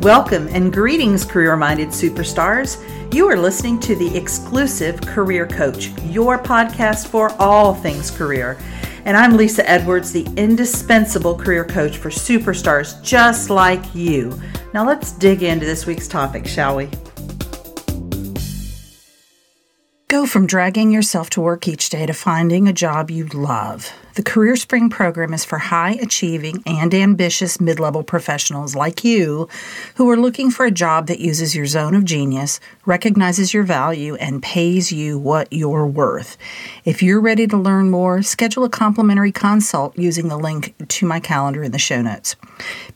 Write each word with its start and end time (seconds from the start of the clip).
Welcome 0.00 0.46
and 0.48 0.72
greetings, 0.72 1.24
career 1.24 1.56
minded 1.56 1.88
superstars. 1.88 2.76
You 3.14 3.26
are 3.28 3.36
listening 3.36 3.80
to 3.80 3.96
the 3.96 4.14
exclusive 4.14 5.00
Career 5.00 5.46
Coach, 5.46 5.88
your 6.04 6.38
podcast 6.38 7.08
for 7.08 7.30
all 7.40 7.74
things 7.74 8.10
career. 8.10 8.58
And 9.06 9.16
I'm 9.16 9.36
Lisa 9.36 9.68
Edwards, 9.68 10.12
the 10.12 10.28
indispensable 10.36 11.34
career 11.34 11.64
coach 11.64 11.96
for 11.96 12.10
superstars 12.10 13.02
just 13.02 13.48
like 13.48 13.94
you. 13.94 14.38
Now 14.74 14.86
let's 14.86 15.12
dig 15.12 15.42
into 15.42 15.64
this 15.64 15.86
week's 15.86 16.08
topic, 16.08 16.46
shall 16.46 16.76
we? 16.76 16.90
From 20.26 20.46
dragging 20.46 20.90
yourself 20.90 21.30
to 21.30 21.40
work 21.40 21.68
each 21.68 21.88
day 21.88 22.04
to 22.04 22.12
finding 22.12 22.66
a 22.66 22.72
job 22.72 23.10
you 23.10 23.26
love. 23.26 23.92
The 24.16 24.22
Career 24.22 24.56
Spring 24.56 24.90
program 24.90 25.32
is 25.32 25.44
for 25.44 25.58
high 25.58 25.92
achieving 25.92 26.62
and 26.66 26.92
ambitious 26.92 27.60
mid 27.60 27.78
level 27.78 28.02
professionals 28.02 28.74
like 28.74 29.04
you 29.04 29.48
who 29.94 30.10
are 30.10 30.16
looking 30.16 30.50
for 30.50 30.66
a 30.66 30.70
job 30.70 31.06
that 31.06 31.20
uses 31.20 31.54
your 31.54 31.66
zone 31.66 31.94
of 31.94 32.04
genius, 32.04 32.60
recognizes 32.84 33.54
your 33.54 33.62
value, 33.62 34.16
and 34.16 34.42
pays 34.42 34.90
you 34.90 35.18
what 35.18 35.52
you're 35.52 35.86
worth. 35.86 36.36
If 36.84 37.02
you're 37.02 37.20
ready 37.20 37.46
to 37.46 37.56
learn 37.56 37.90
more, 37.90 38.22
schedule 38.22 38.64
a 38.64 38.70
complimentary 38.70 39.32
consult 39.32 39.96
using 39.96 40.28
the 40.28 40.38
link 40.38 40.74
to 40.88 41.06
my 41.06 41.20
calendar 41.20 41.62
in 41.62 41.72
the 41.72 41.78
show 41.78 42.02
notes. 42.02 42.36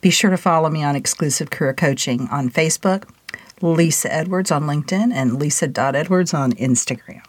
Be 0.00 0.10
sure 0.10 0.30
to 0.30 0.36
follow 0.36 0.68
me 0.68 0.82
on 0.82 0.96
Exclusive 0.96 1.50
Career 1.50 1.74
Coaching 1.74 2.28
on 2.30 2.50
Facebook 2.50 3.04
Lisa 3.62 4.12
Edwards 4.12 4.50
on 4.50 4.64
LinkedIn 4.64 5.12
and 5.12 5.38
lisa.edwards 5.38 6.34
on 6.34 6.52
Instagram. 6.52 7.22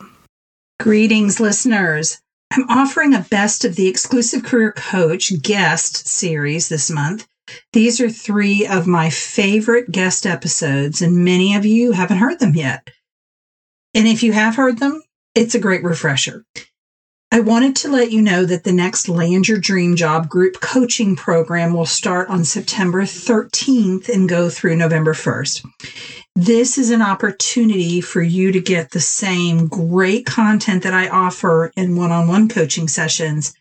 Greetings, 0.79 1.39
listeners. 1.39 2.21
I'm 2.51 2.69
offering 2.69 3.13
a 3.13 3.25
best 3.29 3.63
of 3.63 3.75
the 3.75 3.87
exclusive 3.87 4.43
career 4.43 4.73
coach 4.73 5.31
guest 5.41 6.07
series 6.07 6.69
this 6.69 6.89
month. 6.89 7.27
These 7.73 8.01
are 8.01 8.09
three 8.09 8.65
of 8.65 8.87
my 8.87 9.09
favorite 9.09 9.91
guest 9.91 10.25
episodes, 10.25 11.01
and 11.01 11.23
many 11.23 11.55
of 11.55 11.65
you 11.65 11.93
haven't 11.93 12.17
heard 12.17 12.39
them 12.39 12.55
yet. 12.55 12.89
And 13.93 14.07
if 14.07 14.23
you 14.23 14.31
have 14.33 14.55
heard 14.55 14.79
them, 14.79 15.01
it's 15.35 15.55
a 15.55 15.59
great 15.59 15.83
refresher. 15.83 16.45
I 17.33 17.39
wanted 17.39 17.77
to 17.77 17.89
let 17.89 18.11
you 18.11 18.21
know 18.21 18.43
that 18.43 18.65
the 18.65 18.73
next 18.73 19.07
Land 19.07 19.47
Your 19.47 19.57
Dream 19.57 19.95
Job 19.95 20.27
group 20.27 20.59
coaching 20.59 21.15
program 21.15 21.73
will 21.73 21.85
start 21.85 22.29
on 22.29 22.43
September 22.43 23.03
13th 23.03 24.09
and 24.09 24.27
go 24.27 24.49
through 24.49 24.75
November 24.75 25.13
1st. 25.13 25.65
This 26.35 26.77
is 26.77 26.91
an 26.91 27.01
opportunity 27.01 27.99
for 27.99 28.21
you 28.21 28.53
to 28.53 28.61
get 28.61 28.91
the 28.91 29.01
same 29.01 29.67
great 29.67 30.25
content 30.25 30.83
that 30.83 30.93
I 30.93 31.09
offer 31.09 31.73
in 31.75 31.97
one 31.97 32.11
on 32.11 32.29
one 32.29 32.47
coaching 32.47 32.87
sessions 32.87 33.53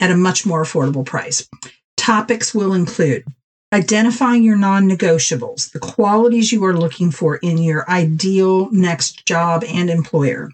at 0.00 0.10
a 0.10 0.16
much 0.16 0.44
more 0.44 0.64
affordable 0.64 1.06
price. 1.06 1.48
Topics 1.96 2.52
will 2.52 2.72
include 2.72 3.24
identifying 3.72 4.42
your 4.42 4.56
non 4.56 4.88
negotiables, 4.88 5.70
the 5.70 5.78
qualities 5.78 6.50
you 6.50 6.64
are 6.64 6.76
looking 6.76 7.12
for 7.12 7.36
in 7.36 7.58
your 7.58 7.88
ideal 7.88 8.70
next 8.72 9.24
job 9.24 9.62
and 9.64 9.88
employer, 9.88 10.50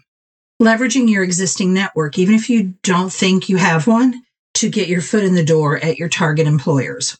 leveraging 0.61 1.09
your 1.09 1.23
existing 1.23 1.73
network, 1.73 2.19
even 2.19 2.35
if 2.35 2.51
you 2.51 2.75
don't 2.83 3.11
think 3.11 3.49
you 3.49 3.57
have 3.57 3.87
one, 3.87 4.21
to 4.53 4.69
get 4.69 4.87
your 4.87 5.01
foot 5.01 5.23
in 5.23 5.33
the 5.33 5.43
door 5.43 5.77
at 5.83 5.97
your 5.97 6.09
target 6.09 6.45
employers 6.45 7.17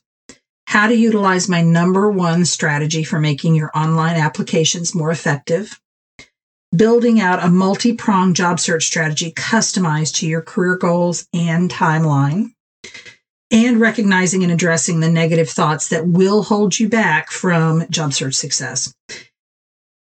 how 0.74 0.88
to 0.88 0.96
utilize 0.96 1.48
my 1.48 1.62
number 1.62 2.10
one 2.10 2.44
strategy 2.44 3.04
for 3.04 3.20
making 3.20 3.54
your 3.54 3.70
online 3.76 4.16
applications 4.16 4.92
more 4.92 5.12
effective, 5.12 5.80
building 6.76 7.20
out 7.20 7.44
a 7.44 7.48
multi 7.48 7.92
pronged 7.92 8.34
job 8.34 8.58
search 8.58 8.84
strategy 8.84 9.30
customized 9.30 10.16
to 10.16 10.26
your 10.26 10.42
career 10.42 10.76
goals 10.76 11.28
and 11.32 11.70
timeline, 11.70 12.50
and 13.52 13.80
recognizing 13.80 14.42
and 14.42 14.50
addressing 14.50 14.98
the 14.98 15.08
negative 15.08 15.48
thoughts 15.48 15.90
that 15.90 16.08
will 16.08 16.42
hold 16.42 16.76
you 16.76 16.88
back 16.88 17.30
from 17.30 17.88
job 17.88 18.12
search 18.12 18.34
success. 18.34 18.92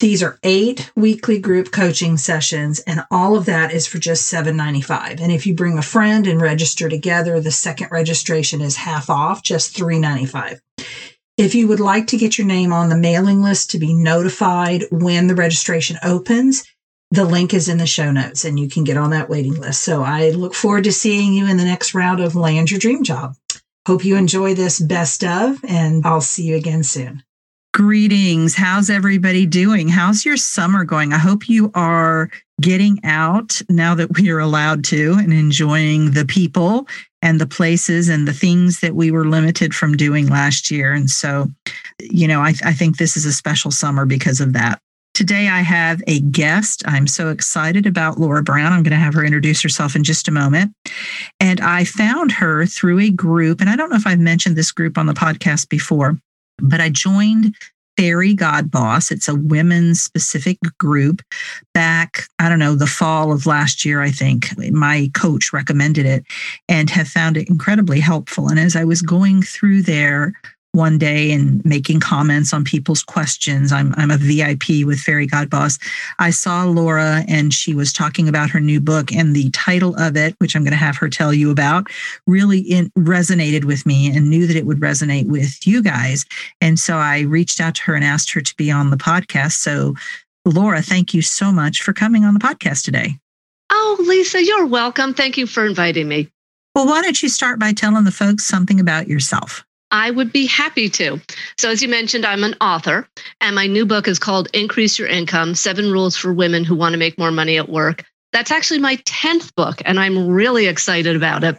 These 0.05 0.21
are 0.21 0.37
eight 0.43 0.91
weekly 0.95 1.39
group 1.39 1.71
coaching 1.71 2.17
sessions, 2.17 2.77
and 2.81 3.03
all 3.09 3.35
of 3.35 3.45
that 3.45 3.73
is 3.73 3.87
for 3.87 3.97
just 3.97 4.31
$7.95. 4.31 5.19
And 5.19 5.31
if 5.31 5.47
you 5.47 5.55
bring 5.55 5.79
a 5.79 5.81
friend 5.81 6.27
and 6.27 6.39
register 6.39 6.87
together, 6.87 7.39
the 7.39 7.49
second 7.49 7.89
registration 7.89 8.61
is 8.61 8.75
half 8.75 9.09
off, 9.09 9.41
just 9.41 9.75
$3.95. 9.75 10.59
If 11.37 11.55
you 11.55 11.67
would 11.67 11.79
like 11.79 12.05
to 12.05 12.17
get 12.17 12.37
your 12.37 12.45
name 12.45 12.71
on 12.71 12.89
the 12.89 12.95
mailing 12.95 13.41
list 13.41 13.71
to 13.71 13.79
be 13.79 13.95
notified 13.95 14.83
when 14.91 15.25
the 15.25 15.33
registration 15.33 15.97
opens, 16.03 16.63
the 17.09 17.25
link 17.25 17.51
is 17.51 17.67
in 17.67 17.79
the 17.79 17.87
show 17.87 18.11
notes 18.11 18.45
and 18.45 18.59
you 18.59 18.69
can 18.69 18.83
get 18.83 18.97
on 18.97 19.09
that 19.09 19.27
waiting 19.27 19.55
list. 19.55 19.81
So 19.81 20.03
I 20.03 20.29
look 20.29 20.53
forward 20.53 20.83
to 20.83 20.91
seeing 20.91 21.33
you 21.33 21.47
in 21.47 21.57
the 21.57 21.65
next 21.65 21.95
round 21.95 22.19
of 22.19 22.35
Land 22.35 22.69
Your 22.69 22.79
Dream 22.79 23.03
Job. 23.03 23.33
Hope 23.87 24.05
you 24.05 24.17
enjoy 24.17 24.53
this 24.53 24.79
best 24.79 25.23
of, 25.23 25.65
and 25.67 26.05
I'll 26.05 26.21
see 26.21 26.43
you 26.43 26.57
again 26.57 26.83
soon. 26.83 27.23
Greetings. 27.75 28.55
How's 28.55 28.89
everybody 28.89 29.45
doing? 29.45 29.89
How's 29.89 30.23
your 30.23 30.37
summer 30.37 30.85
going? 30.85 31.11
I 31.11 31.17
hope 31.17 31.49
you 31.49 31.71
are 31.75 32.29
getting 32.61 33.01
out 33.03 33.61
now 33.67 33.93
that 33.95 34.17
we 34.17 34.29
are 34.29 34.39
allowed 34.39 34.85
to 34.85 35.17
and 35.19 35.33
enjoying 35.33 36.11
the 36.11 36.23
people 36.23 36.87
and 37.21 37.41
the 37.41 37.45
places 37.45 38.07
and 38.07 38.25
the 38.25 38.33
things 38.33 38.79
that 38.79 38.95
we 38.95 39.11
were 39.11 39.27
limited 39.27 39.75
from 39.75 39.97
doing 39.97 40.29
last 40.29 40.71
year. 40.71 40.93
And 40.93 41.09
so, 41.09 41.51
you 41.99 42.29
know, 42.29 42.39
I, 42.39 42.53
I 42.63 42.71
think 42.71 42.95
this 42.95 43.17
is 43.17 43.25
a 43.25 43.33
special 43.33 43.71
summer 43.71 44.05
because 44.05 44.39
of 44.39 44.53
that. 44.53 44.79
Today, 45.13 45.49
I 45.49 45.59
have 45.59 46.01
a 46.07 46.21
guest. 46.21 46.81
I'm 46.85 47.07
so 47.07 47.27
excited 47.27 47.85
about 47.85 48.17
Laura 48.17 48.41
Browne. 48.41 48.71
I'm 48.71 48.83
going 48.83 48.91
to 48.91 48.95
have 48.95 49.15
her 49.15 49.25
introduce 49.25 49.61
herself 49.61 49.97
in 49.97 50.05
just 50.05 50.29
a 50.29 50.31
moment. 50.31 50.71
And 51.41 51.59
I 51.59 51.83
found 51.83 52.31
her 52.31 52.65
through 52.65 52.99
a 52.99 53.09
group, 53.09 53.59
and 53.59 53.69
I 53.69 53.75
don't 53.75 53.89
know 53.89 53.97
if 53.97 54.07
I've 54.07 54.19
mentioned 54.19 54.55
this 54.55 54.71
group 54.71 54.97
on 54.97 55.07
the 55.07 55.13
podcast 55.13 55.67
before, 55.67 56.17
but 56.59 56.81
I 56.81 56.89
joined 56.89 57.55
Fairygodboss. 57.97 59.11
It's 59.11 59.27
a 59.27 59.35
women's 59.35 60.01
specific 60.01 60.57
group 60.77 61.21
back, 61.73 62.23
I 62.39 62.49
don't 62.49 62.59
know, 62.59 62.75
the 62.75 62.87
fall 62.87 63.31
of 63.31 63.45
last 63.45 63.85
year, 63.85 64.01
I 64.01 64.11
think. 64.11 64.47
My 64.71 65.09
coach 65.13 65.53
recommended 65.53 66.05
it 66.05 66.25
and 66.67 66.89
have 66.89 67.07
found 67.07 67.37
it 67.37 67.49
incredibly 67.49 67.99
helpful. 67.99 68.49
And 68.49 68.59
as 68.59 68.75
I 68.75 68.83
was 68.83 69.01
going 69.01 69.41
through 69.41 69.83
there, 69.83 70.33
one 70.75 70.97
day 70.97 71.31
and 71.31 71.63
making 71.65 71.99
comments 71.99 72.53
on 72.53 72.63
people's 72.63 73.01
questions. 73.01 73.71
I'm, 73.71 73.93
I'm 73.97 74.11
a 74.11 74.17
VIP 74.17 74.85
with 74.85 74.99
Fairygodboss. 74.99 75.79
I 76.19 76.29
saw 76.29 76.65
Laura 76.65 77.23
and 77.27 77.53
she 77.53 77.73
was 77.73 77.93
talking 77.93 78.27
about 78.27 78.49
her 78.49 78.59
new 78.59 78.79
book, 78.79 79.11
and 79.11 79.35
the 79.35 79.49
title 79.51 79.95
of 79.95 80.15
it, 80.17 80.35
which 80.39 80.55
I'm 80.55 80.63
going 80.63 80.71
to 80.71 80.77
have 80.77 80.97
her 80.97 81.09
tell 81.09 81.33
you 81.33 81.49
about, 81.49 81.87
really 82.27 82.59
in, 82.59 82.91
resonated 82.97 83.63
with 83.63 83.85
me 83.85 84.15
and 84.15 84.29
knew 84.29 84.45
that 84.47 84.57
it 84.57 84.65
would 84.65 84.79
resonate 84.79 85.27
with 85.27 85.65
you 85.65 85.81
guys. 85.81 86.25
And 86.61 86.77
so 86.79 86.97
I 86.97 87.21
reached 87.21 87.59
out 87.59 87.75
to 87.75 87.83
her 87.83 87.95
and 87.95 88.03
asked 88.03 88.31
her 88.33 88.41
to 88.41 88.55
be 88.55 88.69
on 88.69 88.89
the 88.89 88.97
podcast. 88.97 89.53
So, 89.53 89.95
Laura, 90.43 90.81
thank 90.81 91.13
you 91.13 91.21
so 91.21 91.51
much 91.51 91.81
for 91.81 91.93
coming 91.93 92.23
on 92.23 92.33
the 92.33 92.39
podcast 92.39 92.83
today. 92.83 93.17
Oh, 93.71 93.97
Lisa, 94.01 94.43
you're 94.43 94.67
welcome. 94.67 95.13
Thank 95.13 95.37
you 95.37 95.47
for 95.47 95.65
inviting 95.65 96.07
me. 96.07 96.29
Well, 96.75 96.85
why 96.85 97.01
don't 97.01 97.23
you 97.23 97.29
start 97.29 97.57
by 97.57 97.71
telling 97.71 98.03
the 98.03 98.11
folks 98.11 98.43
something 98.43 98.79
about 98.79 99.07
yourself? 99.07 99.65
I 99.95 100.11
would 100.11 100.33
be 100.33 100.45
happy 100.45 100.89
to. 100.89 101.21
So, 101.57 101.69
as 101.69 101.81
you 101.81 101.87
mentioned, 101.87 102.25
I'm 102.25 102.43
an 102.43 102.55
author, 102.59 103.07
and 103.39 103.55
my 103.55 103.65
new 103.65 103.85
book 103.85 104.09
is 104.09 104.19
called 104.19 104.49
Increase 104.53 104.99
Your 104.99 105.07
Income 105.07 105.55
Seven 105.55 105.89
Rules 105.89 106.17
for 106.17 106.33
Women 106.33 106.65
Who 106.65 106.75
Want 106.75 106.91
to 106.91 106.99
Make 106.99 107.17
More 107.17 107.31
Money 107.31 107.57
at 107.57 107.69
Work. 107.69 108.03
That's 108.33 108.51
actually 108.51 108.81
my 108.81 108.97
10th 108.97 109.55
book, 109.55 109.81
and 109.85 109.97
I'm 109.97 110.27
really 110.27 110.67
excited 110.67 111.15
about 111.15 111.45
it. 111.45 111.57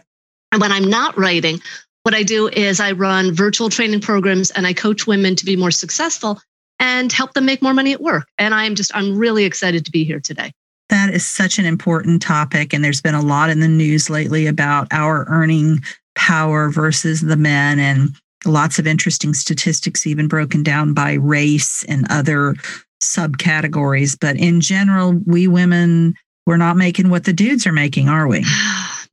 And 0.51 0.61
when 0.61 0.71
I'm 0.71 0.87
not 0.87 1.17
writing, 1.17 1.59
what 2.03 2.13
I 2.13 2.21
do 2.21 2.47
is 2.49 2.79
I 2.79 2.91
run 2.91 3.33
virtual 3.33 3.71
training 3.71 4.01
programs 4.01 4.51
and 4.51 4.67
I 4.67 4.71
coach 4.73 5.07
women 5.07 5.35
to 5.35 5.43
be 5.43 5.55
more 5.55 5.71
successful 5.71 6.39
and 6.79 7.11
help 7.11 7.33
them 7.33 7.45
make 7.45 7.63
more 7.63 7.73
money 7.73 7.91
at 7.91 8.01
work. 8.01 8.27
And 8.37 8.53
I'm 8.53 8.75
just, 8.75 8.95
I'm 8.95 9.17
really 9.17 9.45
excited 9.45 9.83
to 9.85 9.91
be 9.91 10.03
here 10.03 10.19
today. 10.19 10.51
That 10.89 11.09
is 11.09 11.27
such 11.27 11.57
an 11.57 11.65
important 11.65 12.21
topic. 12.21 12.71
And 12.71 12.83
there's 12.83 13.01
been 13.01 13.15
a 13.15 13.21
lot 13.21 13.49
in 13.49 13.61
the 13.61 13.67
news 13.67 14.11
lately 14.11 14.45
about 14.45 14.87
our 14.91 15.25
earning 15.27 15.79
power 16.15 16.69
versus 16.69 17.21
the 17.21 17.35
men 17.35 17.79
and 17.79 18.15
lots 18.45 18.79
of 18.79 18.87
interesting 18.87 19.33
statistics 19.33 20.05
even 20.05 20.27
broken 20.27 20.63
down 20.63 20.93
by 20.93 21.13
race 21.13 21.83
and 21.85 22.05
other 22.09 22.55
subcategories. 23.01 24.17
But 24.19 24.37
in 24.37 24.61
general 24.61 25.19
we 25.25 25.47
women 25.47 26.15
we're 26.45 26.57
not 26.57 26.77
making 26.77 27.09
what 27.09 27.25
the 27.25 27.33
dudes 27.33 27.67
are 27.67 27.73
making 27.73 28.09
are 28.09 28.27
we? 28.27 28.45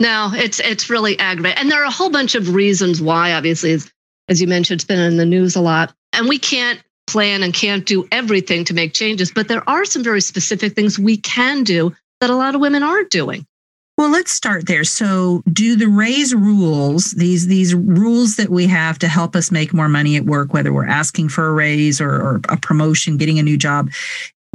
No 0.00 0.32
it's 0.34 0.58
it's 0.58 0.90
really 0.90 1.16
aggravating. 1.20 1.56
And 1.56 1.70
there 1.70 1.80
are 1.80 1.86
a 1.86 1.90
whole 1.90 2.10
bunch 2.10 2.34
of 2.34 2.52
reasons 2.52 3.00
why 3.00 3.32
obviously 3.32 3.70
as, 3.70 3.92
as 4.28 4.40
you 4.40 4.48
mentioned 4.48 4.78
it's 4.78 4.84
been 4.84 4.98
in 4.98 5.18
the 5.18 5.24
news 5.24 5.54
a 5.54 5.60
lot. 5.60 5.94
And 6.12 6.28
we 6.28 6.36
can't 6.36 6.82
plan 7.06 7.44
and 7.44 7.54
can't 7.54 7.86
do 7.86 8.08
everything 8.10 8.64
to 8.64 8.74
make 8.74 8.92
changes 8.92 9.30
but 9.30 9.46
there 9.46 9.66
are 9.68 9.84
some 9.84 10.02
very 10.02 10.20
specific 10.20 10.74
things 10.74 10.98
we 10.98 11.16
can 11.16 11.62
do 11.62 11.94
that 12.20 12.30
a 12.30 12.34
lot 12.34 12.56
of 12.56 12.60
women 12.60 12.82
aren't 12.82 13.10
doing 13.10 13.46
well, 13.96 14.10
let's 14.10 14.32
start 14.32 14.66
there. 14.66 14.84
So, 14.84 15.42
do 15.52 15.76
the 15.76 15.88
raise 15.88 16.34
rules, 16.34 17.12
these 17.12 17.46
these 17.46 17.74
rules 17.74 18.36
that 18.36 18.50
we 18.50 18.66
have 18.66 18.98
to 19.00 19.08
help 19.08 19.36
us 19.36 19.50
make 19.50 19.72
more 19.72 19.88
money 19.88 20.16
at 20.16 20.24
work, 20.24 20.52
whether 20.52 20.72
we're 20.72 20.86
asking 20.86 21.28
for 21.28 21.46
a 21.46 21.52
raise 21.52 22.00
or, 22.00 22.10
or 22.10 22.40
a 22.48 22.56
promotion, 22.56 23.16
getting 23.16 23.38
a 23.38 23.42
new 23.42 23.56
job, 23.56 23.90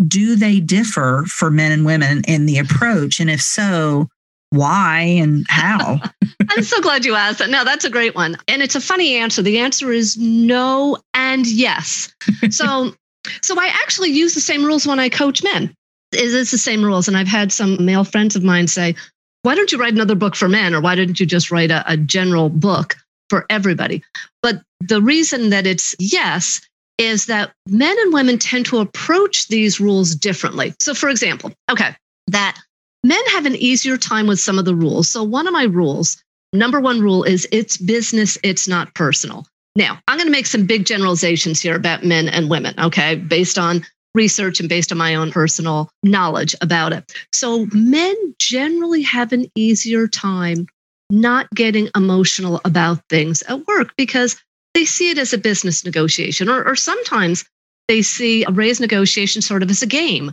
do 0.08 0.36
they 0.36 0.60
differ 0.60 1.24
for 1.28 1.50
men 1.50 1.72
and 1.72 1.86
women 1.86 2.22
in 2.28 2.46
the 2.46 2.58
approach? 2.58 3.20
And 3.20 3.30
if 3.30 3.42
so, 3.42 4.08
why 4.50 5.02
and 5.02 5.46
how. 5.50 6.00
I'm 6.50 6.64
so 6.64 6.82
glad 6.82 7.06
you 7.06 7.16
asked 7.16 7.40
that. 7.40 7.50
No, 7.50 7.64
that's 7.64 7.86
a 7.86 7.90
great 7.90 8.16
one. 8.16 8.38
And 8.48 8.62
it's 8.62 8.76
a 8.76 8.82
funny 8.82 9.16
answer. 9.16 9.42
The 9.42 9.60
answer 9.60 9.92
is 9.92 10.18
no 10.18 10.98
and 11.14 11.46
yes. 11.48 12.14
So 12.50 12.94
so 13.42 13.60
I 13.60 13.68
actually 13.68 14.10
use 14.10 14.34
the 14.34 14.42
same 14.42 14.64
rules 14.64 14.88
when 14.88 15.00
I 15.00 15.10
coach 15.10 15.44
men. 15.44 15.74
It 16.12 16.22
is 16.22 16.52
the 16.52 16.58
same 16.58 16.84
rules. 16.84 17.08
And 17.08 17.16
I've 17.16 17.28
had 17.28 17.52
some 17.52 17.84
male 17.86 18.04
friends 18.04 18.36
of 18.36 18.44
mine 18.44 18.68
say, 18.68 18.96
why 19.44 19.56
don't 19.56 19.72
you 19.72 19.78
write 19.78 19.94
another 19.94 20.16
book 20.16 20.36
for 20.36 20.50
men? 20.50 20.74
Or 20.74 20.82
why 20.82 20.96
didn't 20.96 21.20
you 21.20 21.26
just 21.26 21.52
write 21.52 21.72
a, 21.72 21.84
a 21.92 21.98
general 21.98 22.50
book 22.50 22.96
for 23.30 23.46
everybody? 23.50 24.04
But 24.42 24.62
the 24.82 25.02
reason 25.02 25.50
that 25.50 25.66
it's 25.66 25.96
yes 26.00 26.62
is 26.98 27.28
that 27.28 27.54
men 27.68 27.96
and 28.00 28.14
women 28.14 28.38
tend 28.38 28.66
to 28.68 28.80
approach 28.80 29.48
these 29.48 29.80
rules 29.80 30.14
differently. 30.14 30.74
So, 30.80 30.94
for 30.94 31.10
example, 31.10 31.54
okay, 31.72 31.96
that 32.28 32.60
men 33.04 33.22
have 33.28 33.46
an 33.46 33.56
easier 33.56 33.98
time 33.98 34.28
with 34.28 34.40
some 34.40 34.60
of 34.60 34.66
the 34.66 34.76
rules. 34.76 35.10
So, 35.10 35.24
one 35.24 35.48
of 35.48 35.54
my 35.54 35.64
rules, 35.64 36.22
number 36.52 36.80
one 36.80 37.00
rule 37.00 37.24
is 37.24 37.48
it's 37.52 37.78
business, 37.78 38.38
it's 38.44 38.68
not 38.68 38.94
personal. 38.94 39.48
Now, 39.76 39.98
I'm 40.08 40.18
going 40.18 40.28
to 40.28 40.32
make 40.32 40.48
some 40.48 40.66
big 40.66 40.86
generalizations 40.86 41.62
here 41.62 41.76
about 41.76 42.04
men 42.04 42.28
and 42.28 42.50
women, 42.50 42.74
okay, 42.78 43.16
based 43.16 43.58
on 43.58 43.86
research 44.16 44.60
and 44.60 44.70
based 44.70 44.92
on 44.92 44.98
my 44.98 45.16
own 45.16 45.32
personal 45.32 45.90
knowledge 46.04 46.56
about 46.62 46.94
it. 46.94 47.14
So, 47.34 47.68
men 47.74 48.16
generally 48.40 49.02
have 49.04 49.32
an 49.32 49.46
easier 49.56 50.08
time 50.08 50.68
not 51.10 51.50
getting 51.52 51.90
emotional 51.96 52.62
about 52.66 53.02
things 53.10 53.42
at 53.44 53.66
work 53.68 53.94
because 53.98 54.36
they 54.74 54.86
see 54.86 55.10
it 55.10 55.18
as 55.18 55.34
a 55.34 55.38
business 55.38 55.84
negotiation, 55.84 56.50
or, 56.50 56.64
or 56.64 56.76
sometimes 56.76 57.46
they 57.88 58.02
see 58.02 58.44
a 58.44 58.52
raise 58.52 58.80
negotiation 58.80 59.42
sort 59.42 59.64
of 59.64 59.70
as 59.70 59.82
a 59.82 59.88
game 59.88 60.32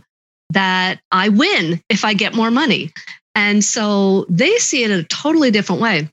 that 0.51 0.99
I 1.11 1.29
win 1.29 1.81
if 1.89 2.05
I 2.05 2.13
get 2.13 2.35
more 2.35 2.51
money. 2.51 2.91
And 3.35 3.63
so 3.63 4.25
they 4.29 4.55
see 4.57 4.83
it 4.83 4.91
in 4.91 4.99
a 4.99 5.03
totally 5.03 5.51
different 5.51 5.81
way. 5.81 6.09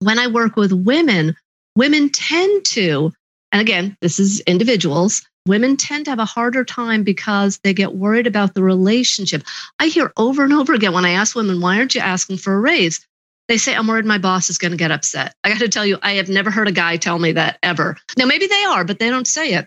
When 0.00 0.18
I 0.18 0.26
work 0.26 0.56
with 0.56 0.72
women, 0.72 1.36
women 1.76 2.10
tend 2.10 2.64
to, 2.66 3.12
and 3.52 3.60
again, 3.60 3.96
this 4.00 4.18
is 4.18 4.40
individuals, 4.40 5.22
women 5.48 5.76
tend 5.76 6.04
to 6.04 6.10
have 6.10 6.18
a 6.18 6.24
harder 6.24 6.64
time 6.64 7.02
because 7.02 7.58
they 7.58 7.74
get 7.74 7.94
worried 7.94 8.26
about 8.26 8.54
the 8.54 8.62
relationship. 8.62 9.42
I 9.78 9.86
hear 9.86 10.12
over 10.16 10.44
and 10.44 10.52
over 10.52 10.74
again 10.74 10.92
when 10.92 11.04
I 11.04 11.12
ask 11.12 11.34
women, 11.34 11.60
why 11.60 11.78
aren't 11.78 11.94
you 11.94 12.00
asking 12.00 12.38
for 12.38 12.54
a 12.54 12.60
raise? 12.60 13.06
They 13.48 13.56
say, 13.56 13.74
I'm 13.74 13.86
worried 13.86 14.04
my 14.04 14.18
boss 14.18 14.50
is 14.50 14.58
going 14.58 14.72
to 14.72 14.76
get 14.76 14.90
upset. 14.90 15.34
I 15.42 15.48
got 15.48 15.60
to 15.60 15.68
tell 15.68 15.86
you, 15.86 15.98
I 16.02 16.12
have 16.12 16.28
never 16.28 16.50
heard 16.50 16.68
a 16.68 16.72
guy 16.72 16.98
tell 16.98 17.18
me 17.18 17.32
that 17.32 17.58
ever. 17.62 17.96
Now, 18.16 18.26
maybe 18.26 18.46
they 18.46 18.64
are, 18.64 18.84
but 18.84 18.98
they 18.98 19.08
don't 19.08 19.26
say 19.26 19.54
it. 19.54 19.66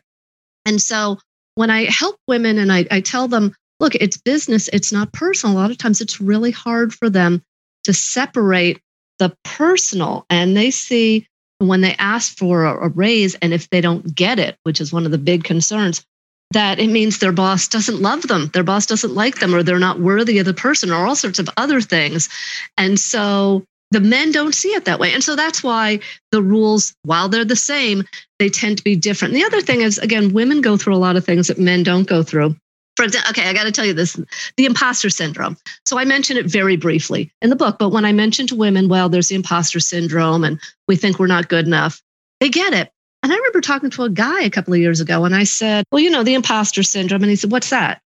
And 0.66 0.80
so 0.80 1.18
when 1.56 1.72
I 1.72 1.86
help 1.86 2.18
women 2.28 2.60
and 2.60 2.72
I, 2.72 2.86
I 2.92 3.02
tell 3.02 3.28
them, 3.28 3.56
look, 3.80 3.96
it's 3.96 4.18
business, 4.18 4.68
it's 4.72 4.92
not 4.92 5.12
personal, 5.12 5.56
a 5.56 5.58
lot 5.58 5.72
of 5.72 5.80
times 5.80 6.00
it's 6.00 6.22
really 6.22 6.52
hard 6.52 6.94
for 6.94 7.10
them 7.10 7.42
to 7.86 7.94
separate 7.94 8.80
the 9.18 9.36
personal. 9.44 10.26
And 10.30 10.56
they 10.56 10.70
see 10.70 11.28
when 11.68 11.82
they 11.82 11.96
ask 11.96 12.38
for 12.38 12.66
a, 12.66 12.90
raise 12.90 13.36
and 13.36 13.54
if 13.54 13.70
they 13.70 13.82
don't 13.82 14.16
get 14.16 14.40
it, 14.40 14.58
which 14.64 14.82
is 14.82 14.92
one 14.92 15.06
of 15.06 15.12
the 15.12 15.18
big 15.18 15.44
concerns, 15.44 16.04
that 16.52 16.80
it 16.80 16.90
means 16.90 17.20
their 17.20 17.32
boss 17.32 17.68
doesn't 17.68 18.02
love 18.02 18.24
them, 18.24 18.50
their 18.54 18.64
boss 18.64 18.86
doesn't 18.86 19.16
like 19.16 19.40
them, 19.40 19.56
or 19.56 19.64
they're 19.64 19.80
not 19.80 20.00
worthy 20.00 20.40
of 20.40 20.46
the 20.46 20.54
person, 20.54 20.92
or 20.92 21.06
all 21.06 21.16
sorts 21.16 21.40
of 21.40 21.50
other 21.58 21.80
things. 21.80 22.30
And 22.78 23.00
so 23.00 23.64
the 23.92 24.02
men 24.02 24.32
don't 24.32 24.56
see 24.56 24.70
it 24.70 24.86
that 24.86 25.00
way. 25.00 25.14
And 25.14 25.24
so 25.24 25.36
that's 25.36 25.64
why 25.64 26.00
the 26.32 26.42
rules, 26.42 26.94
while 27.04 27.30
they're 27.30 27.46
the 27.46 27.56
same, 27.56 28.04
they 28.40 28.50
tend 28.50 28.78
to 28.78 28.84
be 28.84 28.96
different. 28.96 29.34
And 29.34 29.42
the 29.42 29.46
other 29.46 29.62
thing 29.62 29.82
is, 29.82 29.98
again, 29.98 30.34
women 30.34 30.62
go 30.62 30.78
through 30.78 30.96
a 30.96 30.98
lot 30.98 31.16
of 31.16 31.26
things 31.26 31.48
that 31.48 31.60
men 31.60 31.84
don't 31.84 32.08
go 32.08 32.24
through. 32.24 32.56
For 32.98 33.06
example, 33.06 33.32
okay, 33.32 33.50
I 33.50 33.54
got 33.54 33.64
to 33.64 33.72
tell 33.72 33.86
you 33.86 33.94
this 33.94 34.20
the 34.58 34.66
imposter 34.66 35.10
syndrome. 35.10 35.58
So 35.86 35.98
I 35.98 36.06
mention 36.06 36.38
it 36.38 36.46
very 36.46 36.76
briefly 36.76 37.32
in 37.42 37.50
the 37.50 37.56
book, 37.56 37.78
but 37.80 37.90
when 37.90 38.06
I 38.06 38.12
mention 38.12 38.48
to 38.48 38.56
women, 38.56 38.90
well, 38.90 39.10
there's 39.10 39.30
the 39.30 39.36
imposter 39.36 39.80
syndrome 39.80 40.44
and 40.44 40.60
we 40.88 40.96
think 40.96 41.18
we're 41.18 41.28
not 41.28 41.50
good 41.50 41.66
enough, 41.66 42.02
they 42.40 42.50
get 42.50 42.74
it. 42.74 42.92
And 43.24 43.32
I 43.32 43.36
remember 43.36 43.62
talking 43.62 43.92
to 43.92 44.04
a 44.04 44.10
guy 44.10 44.42
a 44.42 44.50
couple 44.50 44.74
of 44.74 44.80
years 44.80 45.00
ago 45.00 45.26
and 45.26 45.36
I 45.36 45.44
said, 45.44 45.86
well, 45.92 46.02
you 46.02 46.10
know, 46.10 46.24
the 46.24 46.34
imposter 46.34 46.84
syndrome. 46.84 47.22
And 47.22 47.30
he 47.30 47.36
said, 47.36 47.52
what's 47.52 47.70
that? 47.70 48.02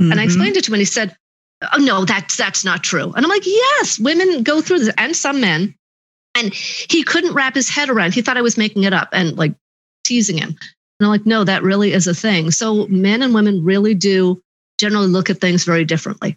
Mm-hmm. 0.00 0.12
And 0.12 0.20
I 0.20 0.22
mm-hmm. 0.22 0.28
explained 0.28 0.56
it 0.56 0.64
to 0.64 0.70
him 0.70 0.74
and 0.74 0.80
he 0.80 0.84
said, 0.84 1.16
oh 1.74 1.78
no 1.78 2.04
that's 2.04 2.36
that's 2.36 2.64
not 2.64 2.82
true 2.82 3.12
and 3.14 3.24
i'm 3.24 3.30
like 3.30 3.46
yes 3.46 3.98
women 3.98 4.42
go 4.42 4.60
through 4.60 4.78
this 4.78 4.94
and 4.96 5.16
some 5.16 5.40
men 5.40 5.74
and 6.34 6.54
he 6.54 7.02
couldn't 7.02 7.34
wrap 7.34 7.54
his 7.54 7.68
head 7.68 7.90
around 7.90 8.14
he 8.14 8.22
thought 8.22 8.36
i 8.36 8.42
was 8.42 8.56
making 8.56 8.84
it 8.84 8.92
up 8.92 9.08
and 9.12 9.36
like 9.36 9.54
teasing 10.04 10.38
him 10.38 10.56
and 10.98 11.06
i'm 11.06 11.10
like 11.10 11.26
no 11.26 11.44
that 11.44 11.62
really 11.62 11.92
is 11.92 12.06
a 12.06 12.14
thing. 12.14 12.50
So 12.50 12.86
men 12.88 13.22
and 13.22 13.34
women 13.34 13.64
really 13.64 13.94
do 13.94 14.42
generally 14.78 15.08
look 15.08 15.30
at 15.30 15.40
things 15.40 15.64
very 15.64 15.84
differently 15.84 16.36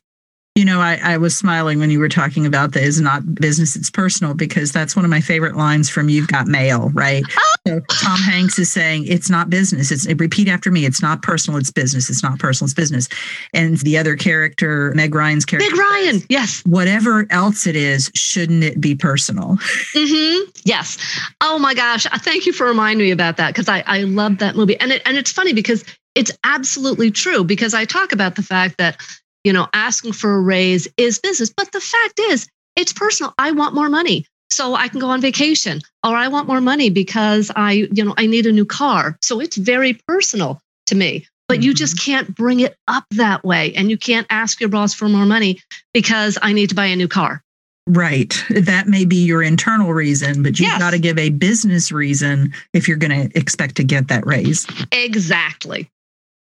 you 0.55 0.65
know, 0.65 0.81
I, 0.81 0.99
I 1.01 1.17
was 1.17 1.35
smiling 1.35 1.79
when 1.79 1.89
you 1.91 1.99
were 1.99 2.09
talking 2.09 2.45
about 2.45 2.73
the 2.73 2.81
is 2.81 2.99
not 2.99 3.35
business, 3.35 3.77
it's 3.77 3.89
personal, 3.89 4.33
because 4.33 4.73
that's 4.73 4.97
one 4.97 5.05
of 5.05 5.11
my 5.11 5.21
favorite 5.21 5.55
lines 5.55 5.89
from 5.89 6.09
You've 6.09 6.27
Got 6.27 6.47
Mail, 6.47 6.89
right? 6.89 7.23
So 7.65 7.79
Tom 7.89 8.19
Hanks 8.19 8.59
is 8.59 8.69
saying 8.69 9.05
it's 9.07 9.29
not 9.29 9.49
business. 9.49 9.91
It's 9.91 10.05
repeat 10.19 10.49
after 10.49 10.69
me. 10.69 10.85
It's 10.85 11.01
not 11.01 11.21
personal. 11.21 11.57
It's 11.57 11.71
business. 11.71 12.09
It's 12.09 12.21
not 12.21 12.37
personal. 12.37 12.65
It's 12.65 12.73
business. 12.73 13.07
And 13.53 13.77
the 13.77 13.97
other 13.97 14.17
character, 14.17 14.91
Meg 14.93 15.15
Ryan's 15.15 15.45
character, 15.45 15.69
Meg 15.71 15.79
Ryan, 15.79 16.13
says, 16.15 16.25
yes. 16.29 16.63
Whatever 16.65 17.27
else 17.29 17.65
it 17.65 17.77
is, 17.77 18.11
shouldn't 18.13 18.63
it 18.63 18.81
be 18.81 18.93
personal? 18.93 19.57
Mm-hmm. 19.95 20.49
Yes. 20.65 20.97
Oh 21.39 21.59
my 21.59 21.73
gosh! 21.73 22.05
Thank 22.19 22.45
you 22.45 22.51
for 22.51 22.65
reminding 22.67 23.05
me 23.05 23.11
about 23.11 23.37
that 23.37 23.53
because 23.53 23.69
I 23.69 23.83
I 23.87 24.01
love 24.01 24.39
that 24.39 24.55
movie 24.55 24.77
and 24.79 24.91
it 24.91 25.01
and 25.05 25.17
it's 25.17 25.31
funny 25.31 25.53
because 25.53 25.85
it's 26.15 26.31
absolutely 26.43 27.11
true 27.11 27.43
because 27.43 27.73
I 27.73 27.85
talk 27.85 28.11
about 28.11 28.35
the 28.35 28.43
fact 28.43 28.77
that 28.77 29.01
you 29.43 29.53
know, 29.53 29.67
asking 29.73 30.13
for 30.13 30.35
a 30.35 30.41
raise 30.41 30.87
is 30.97 31.19
business. 31.19 31.51
But 31.55 31.71
the 31.71 31.81
fact 31.81 32.19
is, 32.19 32.47
it's 32.75 32.93
personal. 32.93 33.33
I 33.37 33.51
want 33.51 33.75
more 33.75 33.89
money 33.89 34.25
so 34.49 34.75
I 34.75 34.89
can 34.89 34.99
go 34.99 35.09
on 35.09 35.21
vacation, 35.21 35.81
or 36.05 36.15
I 36.15 36.27
want 36.27 36.47
more 36.47 36.61
money 36.61 36.89
because 36.89 37.51
I, 37.55 37.87
you 37.91 38.03
know, 38.03 38.13
I 38.17 38.25
need 38.25 38.45
a 38.45 38.51
new 38.51 38.65
car. 38.65 39.17
So 39.21 39.39
it's 39.39 39.55
very 39.55 39.93
personal 40.07 40.61
to 40.87 40.95
me. 40.95 41.25
But 41.47 41.59
mm-hmm. 41.59 41.63
you 41.63 41.73
just 41.73 41.97
mm-hmm. 41.97 42.11
can't 42.11 42.35
bring 42.35 42.59
it 42.59 42.75
up 42.87 43.05
that 43.11 43.43
way. 43.43 43.73
And 43.75 43.89
you 43.89 43.97
can't 43.97 44.27
ask 44.29 44.59
your 44.59 44.69
boss 44.69 44.93
for 44.93 45.07
more 45.07 45.25
money 45.25 45.59
because 45.93 46.37
I 46.41 46.53
need 46.53 46.69
to 46.69 46.75
buy 46.75 46.87
a 46.87 46.95
new 46.95 47.07
car. 47.07 47.41
Right. 47.87 48.33
That 48.49 48.87
may 48.87 49.05
be 49.05 49.17
your 49.17 49.41
internal 49.41 49.93
reason, 49.93 50.43
but 50.43 50.59
you've 50.59 50.69
yes. 50.69 50.79
got 50.79 50.91
to 50.91 50.99
give 50.99 51.17
a 51.17 51.29
business 51.29 51.91
reason 51.91 52.53
if 52.73 52.87
you're 52.87 52.97
going 52.97 53.29
to 53.29 53.37
expect 53.37 53.75
to 53.77 53.83
get 53.83 54.07
that 54.09 54.25
raise. 54.25 54.67
Exactly. 54.91 55.89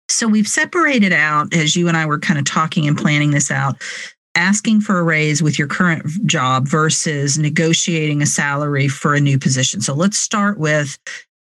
So 0.10 0.28
we've 0.28 0.48
separated 0.48 1.14
out, 1.14 1.54
as 1.54 1.76
you 1.76 1.88
and 1.88 1.98
I 1.98 2.06
were 2.06 2.20
kind 2.20 2.40
of 2.40 2.46
talking 2.46 2.88
and 2.88 2.98
planning 2.98 3.32
this 3.32 3.52
out, 3.52 3.76
asking 4.36 4.82
for 4.82 5.00
a 5.00 5.04
raise 5.04 5.42
with 5.42 5.58
your 5.58 5.68
current 5.68 6.06
job 6.26 6.68
versus 6.68 7.38
negotiating 7.38 8.22
a 8.22 8.26
salary 8.26 8.88
for 8.88 9.14
a 9.14 9.20
new 9.20 9.38
position. 9.40 9.82
So 9.82 9.94
let's 9.94 10.18
start 10.18 10.60
with 10.60 10.98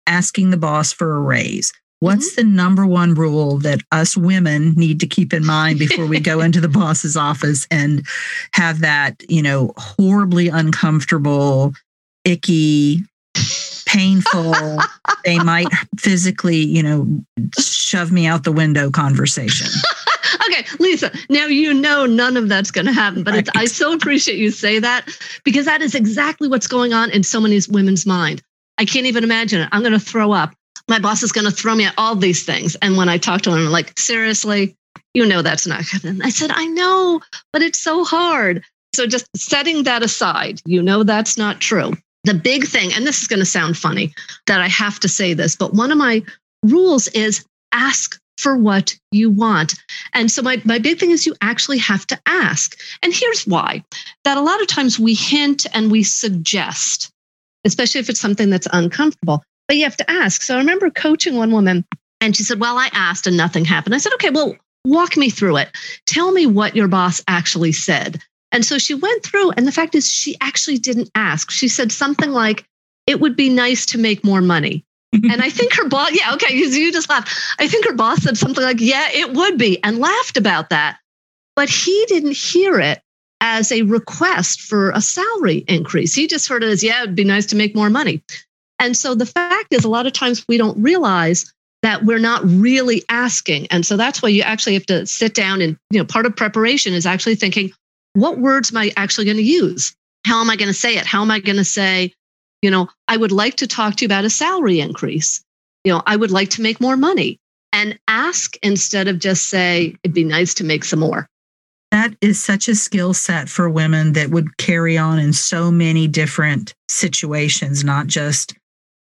asking 0.06 0.50
the 0.50 0.56
boss 0.56 0.93
for 0.93 1.16
a 1.16 1.20
raise. 1.20 1.72
What's 2.00 2.32
mm-hmm. 2.32 2.49
the 2.49 2.56
number 2.56 2.87
one 2.87 3.15
rule 3.15 3.58
that 3.58 3.81
us 3.91 4.17
women 4.17 4.74
need 4.74 5.00
to 5.00 5.06
keep 5.06 5.32
in 5.32 5.44
mind 5.44 5.79
before 5.79 6.06
we 6.06 6.20
go 6.20 6.41
into 6.43 6.60
the 6.60 6.69
boss's 6.69 7.17
office 7.17 7.67
and 7.70 8.06
have 8.53 8.81
that, 8.81 9.22
you 9.29 9.43
know, 9.43 9.72
horribly 9.77 10.48
uncomfortable, 10.48 11.72
icky 12.24 13.03
painful, 13.86 14.55
they 15.24 15.38
might 15.38 15.69
physically, 15.98 16.58
you 16.58 16.82
know, 16.82 17.06
shove 17.58 18.12
me 18.12 18.26
out 18.26 18.44
the 18.44 18.52
window 18.52 18.90
conversation. 18.90 19.66
okay, 20.48 20.64
Lisa, 20.78 21.10
now 21.28 21.46
you 21.46 21.74
know 21.74 22.06
none 22.06 22.36
of 22.36 22.48
that's 22.48 22.70
going 22.70 22.86
to 22.86 22.93
happen, 22.93 23.22
but 23.22 23.34
right. 23.34 23.48
I 23.56 23.64
so 23.66 23.93
appreciate 23.93 24.38
you 24.38 24.50
say 24.50 24.78
that 24.78 25.08
because 25.44 25.66
that 25.66 25.82
is 25.82 25.94
exactly 25.94 26.48
what's 26.48 26.66
going 26.66 26.93
on 26.93 27.10
in 27.10 27.22
so 27.22 27.40
many 27.40 27.58
women's 27.69 28.06
mind. 28.06 28.43
I 28.78 28.84
can't 28.84 29.06
even 29.06 29.24
imagine 29.24 29.60
it. 29.60 29.69
I'm 29.72 29.82
going 29.82 29.93
to 29.93 30.00
throw 30.00 30.32
up. 30.32 30.54
My 30.88 30.98
boss 30.98 31.22
is 31.22 31.32
going 31.32 31.46
to 31.46 31.52
throw 31.52 31.74
me 31.74 31.86
at 31.86 31.94
all 31.96 32.16
these 32.16 32.44
things. 32.44 32.74
And 32.76 32.96
when 32.96 33.08
I 33.08 33.19
talk 33.19 33.43
to 33.43 33.50
him, 33.50 33.66
I'm 33.66 33.72
like, 33.72 33.98
seriously, 33.98 34.76
you 35.14 35.24
know 35.24 35.43
that's 35.43 35.66
not 35.66 35.82
happening. 35.82 36.20
I 36.22 36.31
said, 36.31 36.50
I 36.52 36.66
know, 36.66 37.20
but 37.52 37.62
it's 37.62 37.81
so 37.81 38.04
hard. 38.04 38.64
So 38.94 39.06
just 39.06 39.26
setting 39.36 39.84
that 39.84 40.02
aside, 40.02 40.60
you 40.66 40.82
know 40.82 41.02
that's 41.02 41.38
not 41.38 41.60
true 41.60 41.94
the 42.24 42.34
big 42.34 42.66
thing, 42.66 42.93
and 42.93 43.06
this 43.06 43.22
is 43.22 43.28
going 43.28 43.40
to 43.40 43.46
sound 43.46 43.76
funny 43.76 44.14
that 44.46 44.60
I 44.60 44.69
have 44.69 44.98
to 45.00 45.08
say 45.08 45.34
this, 45.34 45.54
but 45.56 45.74
one 45.74 45.93
of 45.93 45.98
my 45.98 46.22
rules 46.64 47.08
is 47.08 47.44
ask 47.72 48.19
for 48.38 48.56
what 48.56 48.96
you 49.12 49.31
want. 49.31 49.74
And 50.12 50.31
so 50.31 50.43
my, 50.43 50.60
my 50.64 50.78
big 50.78 50.98
thing 50.98 51.10
is 51.10 51.26
you 51.26 51.34
actually 51.40 51.78
have 51.78 52.06
to 52.08 52.20
ask. 52.26 52.78
And 53.02 53.14
here's 53.14 53.46
why 53.46 53.84
that 54.24 54.36
a 54.36 54.43
lot 54.43 54.60
of 54.60 54.66
times 54.66 54.98
we 54.98 55.14
hint 55.14 55.66
and 55.72 55.90
we 55.90 56.02
suggest, 56.02 57.10
especially 57.64 58.00
if 58.00 58.10
it's 58.10 58.20
something 58.20 58.50
that's 58.50 58.66
uncomfortable, 58.72 59.43
but 59.69 59.76
you 59.76 59.84
have 59.84 59.96
to 59.98 60.10
ask. 60.10 60.43
So 60.43 60.56
I 60.56 60.58
remember 60.58 60.90
coaching 60.90 61.36
one 61.36 61.52
woman 61.52 61.84
and 62.20 62.36
she 62.36 62.43
said, 62.43 62.58
Well, 62.58 62.76
I 62.76 62.88
asked 62.93 63.26
and 63.26 63.36
nothing 63.36 63.64
happened. 63.64 63.94
I 63.94 63.98
said, 63.98 64.12
Okay, 64.14 64.31
well, 64.31 64.56
walk 64.84 65.16
me 65.16 65.31
through 65.31 65.58
it. 65.58 65.69
Tell 66.06 66.32
me 66.32 66.46
what 66.46 66.74
your 66.74 66.88
boss 66.88 67.22
actually 67.28 67.72
said. 67.72 68.20
And 68.55 68.65
so 68.65 68.79
she 68.79 68.94
went 68.94 69.25
through, 69.25 69.51
and 69.51 69.67
the 69.67 69.73
fact 69.73 69.96
is, 69.96 70.08
she 70.08 70.37
actually 70.41 70.79
didn't 70.79 71.11
ask. 71.17 71.51
She 71.51 71.67
said 71.67 71.91
something 71.91 72.31
like, 72.31 72.65
It 73.08 73.20
would 73.20 73.34
be 73.34 73.49
nice 73.49 73.84
to 73.87 73.99
make 73.99 74.23
more 74.23 74.41
money. 74.41 74.84
and 75.13 75.43
I 75.43 75.51
think 75.51 75.75
her 75.75 75.89
boss, 75.89 76.13
yeah, 76.13 76.32
okay, 76.34 76.55
you, 76.55 76.67
you 76.69 76.93
just 76.93 77.11
laughed. 77.11 77.37
I 77.58 77.67
think 77.67 77.84
her 77.84 77.94
boss 77.94 78.23
said 78.23 78.39
something 78.39 78.63
like, 78.63 78.81
Yeah, 78.81 79.08
it 79.13 79.32
would 79.32 79.58
be, 79.58 79.82
and 79.82 79.99
laughed 79.99 80.37
about 80.37 80.70
that. 80.70 80.99
But 81.56 81.69
he 81.69 82.05
didn't 82.06 82.37
hear 82.37 82.79
it 82.79 83.01
as 83.41 83.73
a 83.73 83.82
request 83.82 84.61
for 84.61 84.91
a 84.91 85.01
salary 85.01 85.65
increase. 85.67 86.15
He 86.15 86.29
just 86.29 86.49
heard 86.49 86.63
it 86.63 86.70
as, 86.70 86.84
yeah, 86.84 87.03
it'd 87.03 87.17
be 87.17 87.25
nice 87.25 87.46
to 87.46 87.56
make 87.56 87.75
more 87.75 87.91
money. 87.91 88.23
And 88.79 88.96
so 88.96 89.17
the 89.17 89.27
fact 89.27 89.73
is, 89.73 89.84
a 89.84 89.89
lot 89.89 90.06
of 90.06 90.13
times 90.13 90.44
we 90.49 90.58
don't 90.58 90.81
realize 90.81 91.53
that 91.82 92.05
we're 92.05 92.19
not 92.20 92.43
really 92.44 93.03
asking. 93.08 93.67
And 93.67 93.84
so 93.84 93.96
that's 93.96 94.23
why 94.23 94.29
you 94.29 94.43
actually 94.43 94.75
have 94.75 94.87
to 94.87 95.06
sit 95.06 95.34
down 95.34 95.61
and, 95.61 95.77
you 95.91 95.99
know, 95.99 96.05
part 96.05 96.25
of 96.25 96.37
preparation 96.37 96.94
is 96.94 97.05
actually 97.05 97.34
thinking, 97.34 97.73
what 98.15 98.39
words 98.39 98.73
am 98.73 98.79
I 98.79 98.93
actually 98.97 99.27
going 99.27 99.37
to 99.37 99.43
use? 99.43 99.94
How 100.27 100.41
am 100.41 100.49
I 100.49 100.56
going 100.56 100.69
to 100.69 100.75
say 100.75 100.97
it? 100.97 101.06
How 101.06 101.21
am 101.21 101.31
I 101.31 101.41
going 101.41 101.56
to 101.56 101.65
say, 101.65 102.13
you 102.63 102.71
know, 102.71 102.89
I 103.09 103.17
would 103.17 103.33
like 103.33 103.56
to 103.56 103.67
talk 103.67 103.97
to 103.97 104.05
you 104.05 104.06
about 104.06 104.25
a 104.25 104.31
salary 104.31 104.81
increase. 104.81 105.44
You 105.85 105.93
know, 105.93 106.03
I 106.06 106.17
would 106.17 106.31
like 106.31 106.49
to 106.51 106.63
make 106.63 106.81
more 106.81 106.97
money 106.97 107.39
and 107.73 107.99
ask 108.09 108.56
instead 108.63 109.09
of 109.09 109.19
just 109.19 109.49
say, 109.51 109.94
it'd 110.03 110.15
be 110.15 110.25
nice 110.25 110.55
to 110.55 110.65
make 110.65 110.85
some 110.85 111.01
more. 111.01 111.29
That 111.91 112.15
is 112.21 112.43
such 112.43 112.69
a 112.69 112.75
skill 112.75 113.15
set 113.15 113.49
for 113.49 113.69
women 113.69 114.15
that 114.15 114.31
would 114.31 114.56
carry 114.56 114.97
on 114.97 115.19
in 115.19 115.33
so 115.33 115.71
many 115.71 116.09
different 116.09 116.75
situations, 116.89 117.85
not 117.85 118.06
just 118.06 118.55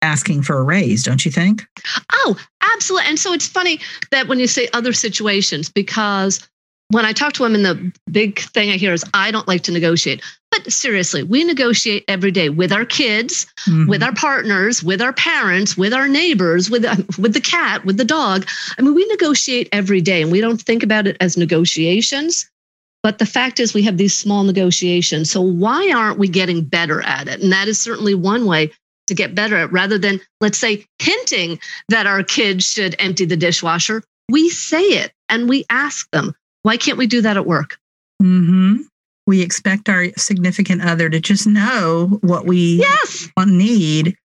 asking 0.02 0.44
for 0.44 0.58
a 0.58 0.64
raise, 0.64 1.04
don't 1.04 1.26
you 1.26 1.32
think? 1.32 1.66
Oh, 2.12 2.36
absolutely. 2.74 3.10
And 3.10 3.18
so 3.18 3.34
it's 3.34 3.48
funny 3.48 3.80
that 4.12 4.28
when 4.28 4.40
you 4.40 4.48
say 4.48 4.68
other 4.74 4.94
situations, 4.94 5.72
because 5.72 6.48
when 6.90 7.06
I 7.06 7.14
talk 7.14 7.34
to 7.34 7.44
women, 7.44 7.64
the 7.64 7.92
big 8.12 8.40
thing 8.40 8.70
I 8.70 8.78
hear 8.78 8.94
is, 8.94 9.04
I 9.14 9.32
don't 9.32 9.48
like 9.48 9.64
to 9.64 9.72
negotiate. 9.72 10.22
But 10.52 10.72
seriously, 10.72 11.24
we 11.24 11.44
negotiate 11.44 12.06
every 12.08 12.32
day 12.32 12.50
with 12.50 12.72
our 12.72 12.86
kids, 12.86 13.48
mm-hmm. 13.68 13.90
with 13.90 14.04
our 14.04 14.14
partners, 14.14 14.84
with 14.84 15.02
our 15.02 15.14
parents, 15.14 15.76
with 15.76 15.94
our 15.94 16.08
neighbors, 16.08 16.70
with, 16.70 16.86
uh, 16.86 16.96
with 17.18 17.34
the 17.34 17.42
cat, 17.42 17.86
with 17.86 17.98
the 17.98 18.06
dog. 18.06 18.48
I 18.78 18.82
mean, 18.82 18.96
we 18.96 19.06
negotiate 19.08 19.68
every 19.72 20.00
day 20.00 20.22
and 20.22 20.32
we 20.32 20.42
don't 20.42 20.62
think 20.62 20.84
about 20.84 21.08
it 21.08 21.18
as 21.20 21.38
negotiations. 21.38 22.50
But 23.04 23.20
the 23.20 23.26
fact 23.26 23.60
is, 23.60 23.74
we 23.74 23.84
have 23.84 23.98
these 23.98 24.16
small 24.16 24.44
negotiations. 24.44 25.30
So 25.30 25.42
why 25.42 25.92
aren't 25.92 26.18
we 26.18 26.28
getting 26.28 26.64
better 26.64 27.02
at 27.02 27.28
it? 27.28 27.42
And 27.42 27.52
that 27.52 27.68
is 27.68 27.80
certainly 27.80 28.16
one 28.16 28.46
way 28.46 28.72
to 29.08 29.14
get 29.14 29.36
better 29.36 29.58
at 29.58 29.72
rather 29.72 29.98
than, 29.98 30.20
let's 30.42 30.58
say, 30.58 30.86
hinting 31.00 31.60
that 31.90 32.08
our 32.08 32.24
kids 32.24 32.72
should 32.72 32.96
empty 32.98 33.26
the 33.26 33.38
dishwasher. 33.38 34.04
We 34.30 34.50
say 34.50 34.82
it 34.82 35.12
and 35.30 35.50
we 35.50 35.66
ask 35.70 36.10
them. 36.12 36.34
Why 36.66 36.78
can't 36.78 36.98
we 36.98 37.06
do 37.06 37.22
that 37.22 37.38
at 37.38 37.46
work? 37.46 37.78
Mm-hmm. 38.24 38.78
We 39.28 39.44
expect 39.44 39.88
our 39.88 40.08
significant 40.18 40.82
other 40.82 41.12
to 41.12 41.20
just 41.20 41.46
know 41.46 42.18
what 42.22 42.48
we 42.48 42.78
yes. 42.82 43.30
need. 43.46 44.08
And 44.08 44.16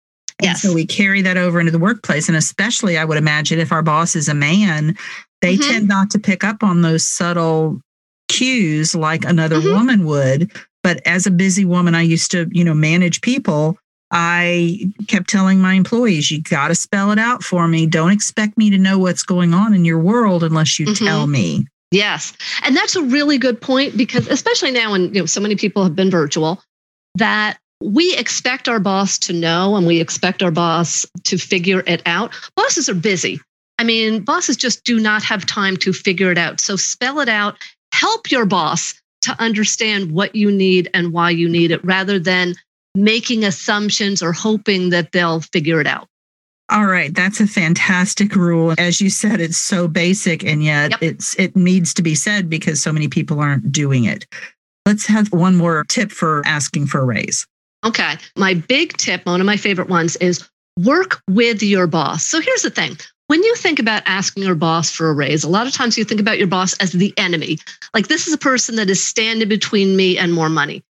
yes. 0.45 0.63
so 0.63 0.73
we 0.73 0.87
carry 0.87 1.21
that 1.21 1.37
over 1.37 1.61
into 1.61 1.71
the 1.71 1.79
workplace. 1.79 2.29
And 2.29 2.39
especially, 2.39 2.97
I 2.97 3.05
would 3.05 3.19
imagine, 3.19 3.59
if 3.59 3.73
our 3.73 3.83
boss 3.83 4.17
is 4.17 4.27
a 4.27 4.35
man, 4.35 4.97
they 5.43 5.57
mm-hmm. 5.57 5.71
tend 5.71 5.89
not 5.89 6.09
to 6.13 6.19
pick 6.19 6.43
up 6.43 6.63
on 6.63 6.81
those 6.81 7.05
subtle 7.05 7.79
cues 8.29 8.95
like 8.95 9.27
another 9.27 9.57
mm-hmm. 9.57 9.75
woman 9.75 10.07
would. 10.07 10.51
But 10.83 11.07
as 11.07 11.27
a 11.27 11.31
busy 11.31 11.67
woman, 11.67 11.95
I 11.95 12.01
used 12.01 12.31
to, 12.31 12.49
you 12.53 12.65
know, 12.65 12.73
manage 12.73 13.21
people. 13.21 13.77
I 14.13 14.91
kept 15.09 15.29
telling 15.29 15.61
my 15.61 15.75
employees, 15.75 16.31
you 16.31 16.41
got 16.41 16.69
to 16.69 16.75
spell 16.75 17.11
it 17.11 17.19
out 17.19 17.43
for 17.43 17.69
me. 17.69 17.87
Don't 17.87 18.13
expect 18.13 18.57
me 18.57 18.71
to 18.71 18.79
know 18.79 18.99
what's 18.99 19.25
going 19.25 19.53
on 19.53 19.75
in 19.75 19.85
your 19.85 19.99
world 19.99 20.43
unless 20.43 20.79
you 20.79 20.87
mm-hmm. 20.87 21.05
tell 21.05 21.27
me. 21.27 21.67
Yes. 21.91 22.33
And 22.63 22.77
that's 22.77 22.95
a 22.95 23.03
really 23.03 23.39
good 23.39 23.61
point 23.61 23.97
because 23.97 24.29
especially 24.29 24.71
now 24.71 24.93
when 24.93 25.13
you 25.15 25.21
know 25.21 25.27
so 25.27 25.41
many 25.41 25.57
people 25.57 25.83
have 25.83 25.97
been 25.97 26.11
virtual 26.11 26.63
that 27.17 27.59
we 27.83 28.17
expect 28.17 28.69
our 28.69 28.79
boss 28.79 29.19
to 29.19 29.33
know 29.33 29.75
and 29.77 29.87
we 29.87 30.01
expect 30.01 30.43
our 30.43 30.51
boss 30.51 31.07
to 31.25 31.39
figure 31.39 31.83
it 31.87 32.03
out. 32.07 32.33
Bosses 32.55 32.89
are 32.89 32.95
busy. 32.95 33.41
I 33.79 33.85
mean, 33.85 34.23
bosses 34.23 34.57
just 34.57 34.85
do 34.85 35.01
not 35.01 35.23
have 35.25 35.47
time 35.47 35.77
to 35.79 35.93
figure 35.93 36.31
it 36.31 36.39
out. 36.39 36.61
So 36.61 36.77
spell 36.77 37.21
it 37.21 37.29
out, 37.29 37.57
help 37.93 38.31
your 38.31 38.45
boss 38.45 38.95
to 39.23 39.35
understand 39.41 40.13
what 40.13 40.35
you 40.35 40.51
need 40.51 40.91
and 40.93 41.13
why 41.13 41.31
you 41.31 41.49
need 41.49 41.71
it 41.71 41.85
rather 41.85 42.19
than 42.19 42.55
making 42.95 43.45
assumptions 43.45 44.23
or 44.23 44.33
hoping 44.33 44.91
that 44.91 45.13
they'll 45.13 45.41
figure 45.41 45.81
it 45.81 45.87
out. 45.87 46.09
All 46.71 46.87
right, 46.87 47.13
that's 47.13 47.41
a 47.41 47.49
fantastic 47.49 48.37
rule. 48.37 48.75
As 48.79 49.01
you 49.01 49.11
said, 49.11 49.41
it's 49.41 49.57
so 49.57 49.89
basic 49.89 50.45
and 50.45 50.63
yet 50.63 50.93
yep. 50.93 51.03
it's 51.03 51.35
it 51.39 51.57
needs 51.57 51.93
to 51.95 52.03
be 52.03 52.15
said 52.15 52.49
because 52.49 52.81
so 52.81 52.93
many 52.93 53.09
people 53.09 53.41
aren't 53.41 53.73
doing 53.73 54.05
it. 54.05 54.25
Let's 54.87 55.05
have 55.07 55.33
one 55.33 55.57
more 55.57 55.85
tip 55.89 56.13
for 56.13 56.43
asking 56.47 56.87
for 56.87 57.01
a 57.01 57.05
raise. 57.05 57.45
Okay. 57.85 58.15
My 58.37 58.55
big 58.55 58.97
tip, 58.97 59.27
one 59.27 59.41
of 59.41 59.47
my 59.47 59.57
favorite 59.57 59.89
ones 59.89 60.15
is 60.17 60.49
work 60.79 61.23
with 61.29 61.61
your 61.63 61.89
boss. 61.89 62.25
So 62.25 62.41
here's 62.41 62.63
the 62.63 62.71
thing. 62.71 62.97
When 63.27 63.43
you 63.43 63.55
think 63.57 63.79
about 63.79 64.03
asking 64.07 64.45
your 64.45 64.55
boss 64.55 64.93
for 64.93 65.11
a 65.11 65.15
raise, 65.15 65.43
a 65.43 65.49
lot 65.49 65.67
of 65.67 65.73
times 65.73 65.99
you 65.99 66.05
think 66.05 66.21
about 66.21 66.39
your 66.39 66.47
boss 66.47 66.75
as 66.75 66.93
the 66.93 67.13
enemy. 67.17 67.59
Like 67.95 68.09
this 68.09 68.29
is 68.29 68.35
a 68.35 68.39
person 68.39 68.77
that 68.77 68.91
is 68.91 69.03
standing 69.03 69.49
between 69.49 69.97
me 69.97 70.19
and 70.19 70.33
more 70.33 70.49
money. 70.49 70.85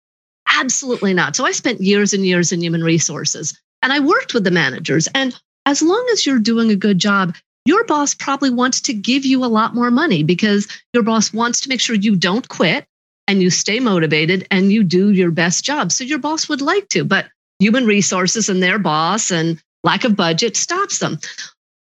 Absolutely 0.59 1.12
not. 1.12 1.37
So 1.37 1.45
I 1.45 1.52
spent 1.52 1.83
years 1.83 2.14
and 2.14 2.25
years 2.25 2.52
in 2.52 2.62
human 2.62 2.83
resources 2.83 3.59
and 3.83 3.92
I 3.92 4.00
worked 4.00 4.35
with 4.35 4.45
the 4.45 4.50
managers. 4.50 5.09
And 5.14 5.38
as 5.66 5.82
long 5.82 6.06
as 6.12 6.25
you're 6.25 6.38
doing 6.38 6.70
a 6.70 6.76
good 6.76 6.99
job, 6.99 7.35
your 7.66 7.85
boss 7.85 8.14
probably 8.14 8.50
wants 8.50 8.80
to 8.82 8.94
give 8.94 9.26
you 9.26 9.44
a 9.44 9.46
lot 9.46 9.75
more 9.75 9.90
money 9.90 10.23
because 10.23 10.68
your 10.94 11.02
boss 11.02 11.32
wants 11.32 11.61
to 11.62 11.68
make 11.68 11.80
sure 11.80 11.96
you 11.96 12.14
don't 12.14 12.49
quit 12.49 12.87
and 13.26 13.42
you 13.42 13.50
stay 13.50 13.80
motivated 13.80 14.46
and 14.52 14.73
you 14.73 14.85
do 14.85 15.11
your 15.11 15.32
best 15.32 15.64
job. 15.64 15.90
So 15.90 16.04
your 16.04 16.20
boss 16.20 16.49
would 16.49 16.61
like 16.61 16.88
to, 16.90 17.04
but 17.04 17.26
human 17.58 17.85
resources 17.85 18.49
and 18.49 18.62
their 18.62 18.78
boss 18.78 19.32
and 19.32 19.61
lack 19.82 20.04
of 20.04 20.14
budget 20.14 20.56
stops 20.56 21.00
them. 21.00 21.18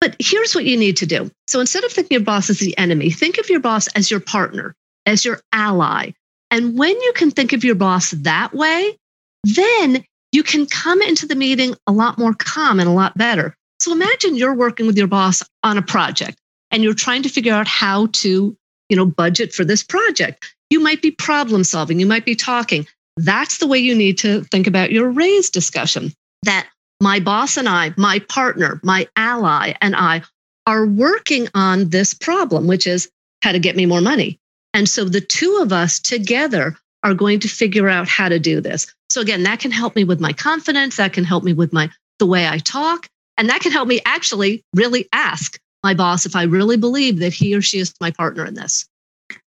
But 0.00 0.16
here's 0.18 0.54
what 0.54 0.64
you 0.64 0.76
need 0.76 0.97
to 0.99 1.06
do. 1.06 1.30
So 1.47 1.61
instead 1.61 1.85
of 1.85 1.92
thinking 1.92 2.16
of 2.16 2.23
your 2.23 2.26
boss 2.26 2.50
as 2.50 2.58
the 2.58 2.76
enemy, 2.76 3.11
think 3.11 3.38
of 3.38 3.49
your 3.49 3.61
boss 3.61 3.87
as 3.88 4.11
your 4.11 4.20
partner, 4.20 4.75
as 5.06 5.25
your 5.25 5.40
ally. 5.52 6.11
And 6.50 6.76
when 6.76 7.00
you 7.00 7.12
can 7.14 7.30
think 7.30 7.52
of 7.52 7.62
your 7.62 7.75
boss 7.76 8.11
that 8.11 8.52
way, 8.52 8.97
then 9.44 10.04
you 10.32 10.42
can 10.42 10.66
come 10.66 11.02
into 11.02 11.26
the 11.26 11.35
meeting 11.35 11.75
a 11.87 11.92
lot 11.92 12.18
more 12.18 12.35
calm 12.35 12.80
and 12.80 12.88
a 12.88 12.92
lot 12.92 13.16
better. 13.16 13.54
So 13.80 13.92
imagine 13.92 14.37
you're 14.37 14.54
working 14.54 14.87
with 14.87 14.99
your 14.99 15.06
boss 15.06 15.42
on 15.62 15.78
a 15.78 15.82
project 15.82 16.38
and 16.70 16.82
you're 16.82 16.94
trying 16.94 17.23
to 17.23 17.28
figure 17.28 17.54
out 17.54 17.68
how 17.68 18.06
to, 18.06 18.56
you 18.88 18.97
know, 18.97 19.06
budget 19.06 19.52
for 19.52 19.64
this 19.64 19.82
project. 19.82 20.54
You 20.70 20.80
might 20.80 21.00
be 21.00 21.11
problem 21.11 21.64
solving, 21.64 22.00
you 22.00 22.06
might 22.06 22.25
be 22.25 22.35
talking. 22.35 22.87
That's 23.16 23.58
the 23.58 23.66
way 23.66 23.78
you 23.78 23.94
need 23.94 24.18
to 24.18 24.42
think 24.44 24.66
about 24.66 24.92
your 24.92 25.11
raise 25.11 25.50
discussion. 25.50 26.12
That 26.42 26.68
my 27.00 27.20
boss 27.20 27.56
and 27.56 27.68
I, 27.68 27.94
my 27.97 28.18
partner, 28.20 28.80
my 28.82 29.08
ally 29.16 29.75
and 29.80 29.94
I 29.97 30.23
are 30.66 30.87
working 30.87 31.49
on 31.54 31.88
this 31.88 32.14
problem, 32.14 32.66
which 32.66 32.87
is 32.87 33.08
how 33.42 33.52
to 33.52 33.58
get 33.58 33.76
me 33.76 33.87
more 33.87 34.00
money. 34.00 34.38
And 34.75 34.88
so 34.88 35.04
the 35.04 35.20
two 35.20 35.61
of 35.62 35.73
us 35.73 35.99
together 35.99 36.76
are 37.02 37.14
going 37.14 37.40
to 37.40 37.49
figure 37.49 37.88
out 37.88 38.08
how 38.08 38.28
to 38.28 38.38
do 38.38 38.61
this. 38.61 38.92
So 39.11 39.20
again, 39.20 39.44
that 39.44 39.61
can 39.61 39.70
help 39.70 39.97
me 39.97 40.04
with 40.04 40.20
my 40.20 40.32
confidence, 40.32 40.97
that 40.97 41.12
can 41.12 41.25
help 41.25 41.44
me 41.44 41.52
with 41.52 41.73
my 41.73 41.90
the 42.18 42.26
way 42.26 42.47
I 42.49 42.58
talk, 42.58 43.08
and 43.38 43.49
that 43.49 43.61
can 43.61 43.73
help 43.73 43.88
me 43.88 44.00
actually 44.04 44.62
really 44.75 45.09
ask 45.12 45.59
my 45.83 45.95
boss 45.95 46.26
if 46.26 46.37
I 46.37 46.42
really 46.42 46.76
believe 46.76 47.21
that 47.21 47.33
he 47.33 47.54
or 47.54 47.62
she 47.62 47.78
is 47.78 47.95
my 48.00 48.11
partner 48.11 48.45
in 48.45 48.54
this. 48.54 48.87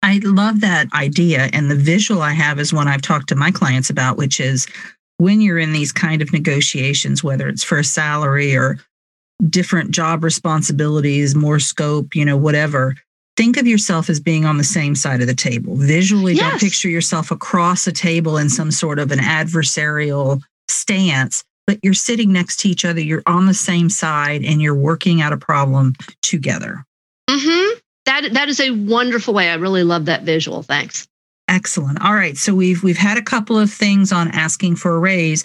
I 0.02 0.20
love 0.24 0.60
that 0.60 0.92
idea. 0.92 1.48
And 1.52 1.70
the 1.70 1.76
visual 1.76 2.22
I 2.22 2.32
have 2.32 2.58
is 2.58 2.72
one 2.72 2.88
I've 2.88 3.02
talked 3.02 3.28
to 3.28 3.36
my 3.36 3.50
clients 3.50 3.90
about, 3.90 4.16
which 4.16 4.40
is 4.40 4.66
when 5.18 5.40
you're 5.40 5.58
in 5.58 5.72
these 5.72 5.92
kind 5.92 6.20
of 6.20 6.32
negotiations, 6.32 7.24
whether 7.24 7.48
it's 7.48 7.64
for 7.64 7.78
a 7.78 7.84
salary 7.84 8.54
or 8.54 8.78
different 9.48 9.90
job 9.90 10.24
responsibilities, 10.24 11.34
more 11.34 11.58
scope, 11.58 12.14
you 12.14 12.24
know, 12.24 12.36
whatever, 12.36 12.94
think 13.36 13.56
of 13.56 13.66
yourself 13.66 14.08
as 14.08 14.18
being 14.18 14.44
on 14.44 14.56
the 14.56 14.64
same 14.64 14.94
side 14.94 15.20
of 15.20 15.26
the 15.26 15.34
table. 15.34 15.76
Visually, 15.76 16.34
yes. 16.34 16.50
don't 16.50 16.60
picture 16.60 16.88
yourself 16.88 17.30
across 17.30 17.86
a 17.86 17.92
table 17.92 18.36
in 18.38 18.48
some 18.48 18.70
sort 18.70 18.98
of 18.98 19.12
an 19.12 19.18
adversarial 19.18 20.40
stance, 20.68 21.44
but 21.66 21.78
you're 21.82 21.94
sitting 21.94 22.32
next 22.32 22.60
to 22.60 22.68
each 22.68 22.84
other, 22.84 23.00
you're 23.00 23.22
on 23.26 23.46
the 23.46 23.54
same 23.54 23.88
side, 23.90 24.44
and 24.44 24.62
you're 24.62 24.74
working 24.74 25.20
out 25.20 25.32
a 25.32 25.36
problem 25.36 25.94
together. 26.22 26.84
Mm-hmm. 27.28 27.78
That 28.06 28.32
that 28.34 28.48
is 28.48 28.60
a 28.60 28.70
wonderful 28.70 29.34
way. 29.34 29.50
I 29.50 29.54
really 29.54 29.82
love 29.82 30.04
that 30.04 30.22
visual. 30.22 30.62
Thanks. 30.62 31.08
Excellent. 31.48 32.00
All 32.02 32.14
right. 32.14 32.36
So 32.36 32.54
we've 32.54 32.82
we've 32.82 32.96
had 32.96 33.18
a 33.18 33.22
couple 33.22 33.58
of 33.58 33.72
things 33.72 34.12
on 34.12 34.28
asking 34.28 34.76
for 34.76 34.96
a 34.96 34.98
raise. 34.98 35.44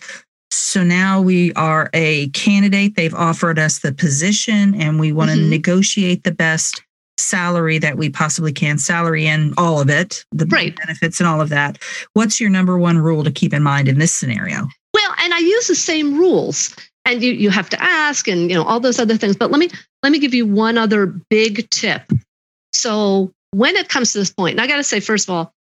So 0.51 0.83
now 0.83 1.21
we 1.21 1.53
are 1.53 1.89
a 1.93 2.29
candidate. 2.29 2.95
They've 2.95 3.13
offered 3.13 3.57
us 3.57 3.79
the 3.79 3.93
position 3.93 4.75
and 4.75 4.99
we 4.99 5.11
want 5.11 5.31
to 5.31 5.37
mm-hmm. 5.37 5.49
negotiate 5.49 6.23
the 6.23 6.31
best 6.31 6.83
salary 7.17 7.77
that 7.77 7.97
we 7.97 8.09
possibly 8.09 8.51
can, 8.51 8.77
salary 8.77 9.27
and 9.27 9.53
all 9.57 9.79
of 9.79 9.89
it, 9.89 10.25
the 10.31 10.45
right. 10.47 10.75
benefits 10.75 11.19
and 11.19 11.27
all 11.27 11.39
of 11.39 11.49
that. 11.49 11.77
What's 12.13 12.41
your 12.41 12.49
number 12.49 12.77
one 12.77 12.97
rule 12.97 13.23
to 13.23 13.31
keep 13.31 13.53
in 13.53 13.63
mind 13.63 13.87
in 13.87 13.99
this 13.99 14.11
scenario? 14.11 14.67
And 15.21 15.33
I 15.33 15.39
use 15.39 15.67
the 15.67 15.75
same 15.75 16.17
rules. 16.17 16.75
And 17.05 17.23
you 17.23 17.31
you 17.31 17.49
have 17.49 17.69
to 17.71 17.81
ask 17.81 18.27
and 18.27 18.49
you 18.49 18.55
know 18.55 18.63
all 18.63 18.79
those 18.79 18.99
other 18.99 19.17
things. 19.17 19.35
But 19.35 19.49
let 19.49 19.59
me 19.59 19.69
let 20.03 20.11
me 20.11 20.19
give 20.19 20.35
you 20.35 20.45
one 20.45 20.77
other 20.77 21.07
big 21.07 21.67
tip. 21.71 22.03
So 22.73 23.33
when 23.51 23.75
it 23.75 23.89
comes 23.89 24.13
to 24.13 24.19
this 24.19 24.31
point, 24.31 24.53
and 24.53 24.61
I 24.61 24.67
got 24.67 24.77
to 24.77 24.83
say, 24.83 24.99
first 24.99 25.27
of 25.27 25.33
all, 25.33 25.53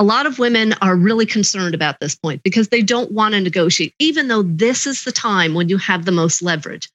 a 0.00 0.04
lot 0.04 0.26
of 0.26 0.38
women 0.38 0.74
are 0.80 0.96
really 0.96 1.26
concerned 1.26 1.74
about 1.74 2.00
this 2.00 2.14
point 2.16 2.42
because 2.42 2.68
they 2.68 2.82
don't 2.82 3.12
want 3.12 3.34
to 3.34 3.40
negotiate, 3.40 3.94
even 3.98 4.28
though 4.28 4.42
this 4.42 4.86
is 4.86 5.04
the 5.04 5.12
time 5.12 5.54
when 5.54 5.68
you 5.68 5.76
have 5.76 6.06
the 6.06 6.12
most 6.12 6.42
leverage. 6.42 6.88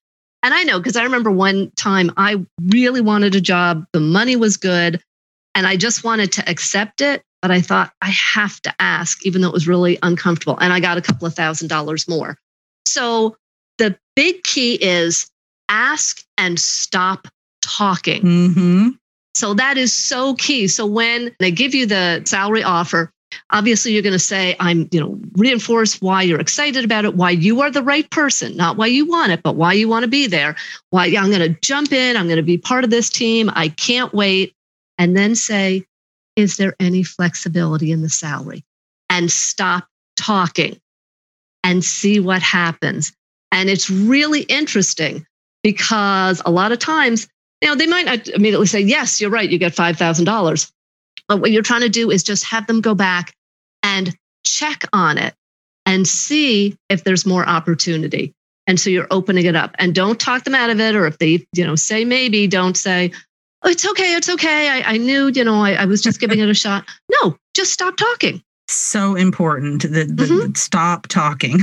And 0.43 0.53
I 0.53 0.63
know 0.63 0.79
because 0.79 0.95
I 0.95 1.03
remember 1.03 1.31
one 1.31 1.71
time 1.75 2.11
I 2.17 2.43
really 2.65 3.01
wanted 3.01 3.33
a 3.35 3.41
job, 3.41 3.85
the 3.93 3.99
money 3.99 4.35
was 4.35 4.57
good, 4.57 5.01
and 5.53 5.65
I 5.65 5.77
just 5.77 6.03
wanted 6.03 6.31
to 6.33 6.49
accept 6.49 7.01
it. 7.01 7.21
But 7.45 7.51
I 7.51 7.61
thought 7.61 7.93
I 8.01 8.09
have 8.09 8.59
to 8.63 8.73
ask, 8.79 9.23
even 9.23 9.41
though 9.41 9.49
it 9.49 9.53
was 9.53 9.67
really 9.67 9.99
uncomfortable. 10.01 10.57
And 10.57 10.73
I 10.73 10.79
got 10.79 10.97
a 10.97 11.01
couple 11.01 11.27
of 11.27 11.35
thousand 11.35 11.67
dollars 11.67 12.07
more. 12.07 12.39
So 12.87 13.37
the 13.77 13.95
big 14.15 14.41
key 14.41 14.83
is 14.83 15.29
ask 15.69 16.25
and 16.39 16.59
stop 16.59 17.27
talking. 17.61 18.23
Mm-hmm. 18.23 18.89
So 19.35 19.53
that 19.53 19.77
is 19.77 19.93
so 19.93 20.33
key. 20.33 20.67
So 20.67 20.87
when 20.87 21.35
they 21.39 21.51
give 21.51 21.75
you 21.75 21.85
the 21.85 22.23
salary 22.25 22.63
offer, 22.63 23.11
obviously 23.51 23.91
you're 23.91 24.01
going 24.01 24.13
to 24.13 24.17
say, 24.17 24.55
I'm, 24.59 24.89
you 24.91 24.99
know, 24.99 25.19
reinforce 25.33 26.01
why 26.01 26.23
you're 26.23 26.41
excited 26.41 26.83
about 26.83 27.05
it, 27.05 27.13
why 27.13 27.29
you 27.29 27.61
are 27.61 27.69
the 27.69 27.83
right 27.83 28.09
person, 28.09 28.57
not 28.57 28.75
why 28.75 28.87
you 28.87 29.05
want 29.05 29.33
it, 29.33 29.43
but 29.43 29.55
why 29.55 29.73
you 29.73 29.87
want 29.87 30.01
to 30.01 30.09
be 30.09 30.25
there. 30.25 30.55
Why 30.89 31.13
I'm 31.15 31.29
going 31.29 31.53
to 31.53 31.59
jump 31.61 31.93
in, 31.93 32.17
I'm 32.17 32.25
going 32.25 32.37
to 32.37 32.41
be 32.41 32.57
part 32.57 32.83
of 32.83 32.89
this 32.89 33.07
team. 33.07 33.51
I 33.53 33.67
can't 33.67 34.11
wait. 34.15 34.55
And 34.97 35.15
then 35.15 35.35
say, 35.35 35.85
is 36.35 36.57
there 36.57 36.75
any 36.79 37.03
flexibility 37.03 37.91
in 37.91 38.01
the 38.01 38.09
salary? 38.09 38.63
And 39.09 39.31
stop 39.31 39.87
talking 40.17 40.79
and 41.63 41.83
see 41.83 42.19
what 42.19 42.41
happens. 42.41 43.13
And 43.51 43.69
it's 43.69 43.89
really 43.89 44.41
interesting 44.41 45.25
because 45.63 46.41
a 46.45 46.51
lot 46.51 46.71
of 46.71 46.79
times, 46.79 47.27
you 47.61 47.69
know, 47.69 47.75
they 47.75 47.87
might 47.87 48.05
not 48.05 48.27
immediately 48.27 48.67
say, 48.67 48.81
yes, 48.81 49.19
you're 49.19 49.29
right, 49.29 49.49
you 49.49 49.57
get 49.57 49.73
$5,000. 49.73 50.71
But 51.27 51.41
what 51.41 51.51
you're 51.51 51.63
trying 51.63 51.81
to 51.81 51.89
do 51.89 52.11
is 52.11 52.23
just 52.23 52.45
have 52.45 52.67
them 52.67 52.81
go 52.81 52.93
back 52.93 53.33
and 53.81 54.15
check 54.45 54.83
on 54.93 55.17
it 55.17 55.33
and 55.85 56.07
see 56.07 56.77
if 56.89 57.03
there's 57.03 57.25
more 57.25 57.47
opportunity. 57.47 58.33
And 58.67 58.79
so 58.79 58.89
you're 58.89 59.07
opening 59.11 59.45
it 59.45 59.55
up 59.55 59.75
and 59.79 59.93
don't 59.93 60.19
talk 60.19 60.43
them 60.43 60.55
out 60.55 60.69
of 60.69 60.79
it. 60.79 60.95
Or 60.95 61.05
if 61.05 61.17
they, 61.17 61.45
you 61.53 61.65
know, 61.65 61.75
say 61.75 62.03
maybe, 62.05 62.47
don't 62.47 62.75
say, 62.77 63.11
it's 63.65 63.85
okay, 63.87 64.15
it's 64.15 64.29
okay. 64.29 64.69
I, 64.69 64.93
I 64.93 64.97
knew, 64.97 65.27
you 65.27 65.43
know, 65.43 65.61
I, 65.61 65.73
I, 65.73 65.85
was 65.85 66.01
just 66.01 66.19
giving 66.19 66.39
it 66.39 66.49
a 66.49 66.53
shot. 66.53 66.85
No, 67.21 67.37
just 67.53 67.71
stop 67.71 67.97
talking. 67.97 68.41
So 68.67 69.15
important. 69.15 69.81
The, 69.83 70.05
mm-hmm. 70.05 70.53
stop 70.53 71.07
talking. 71.07 71.59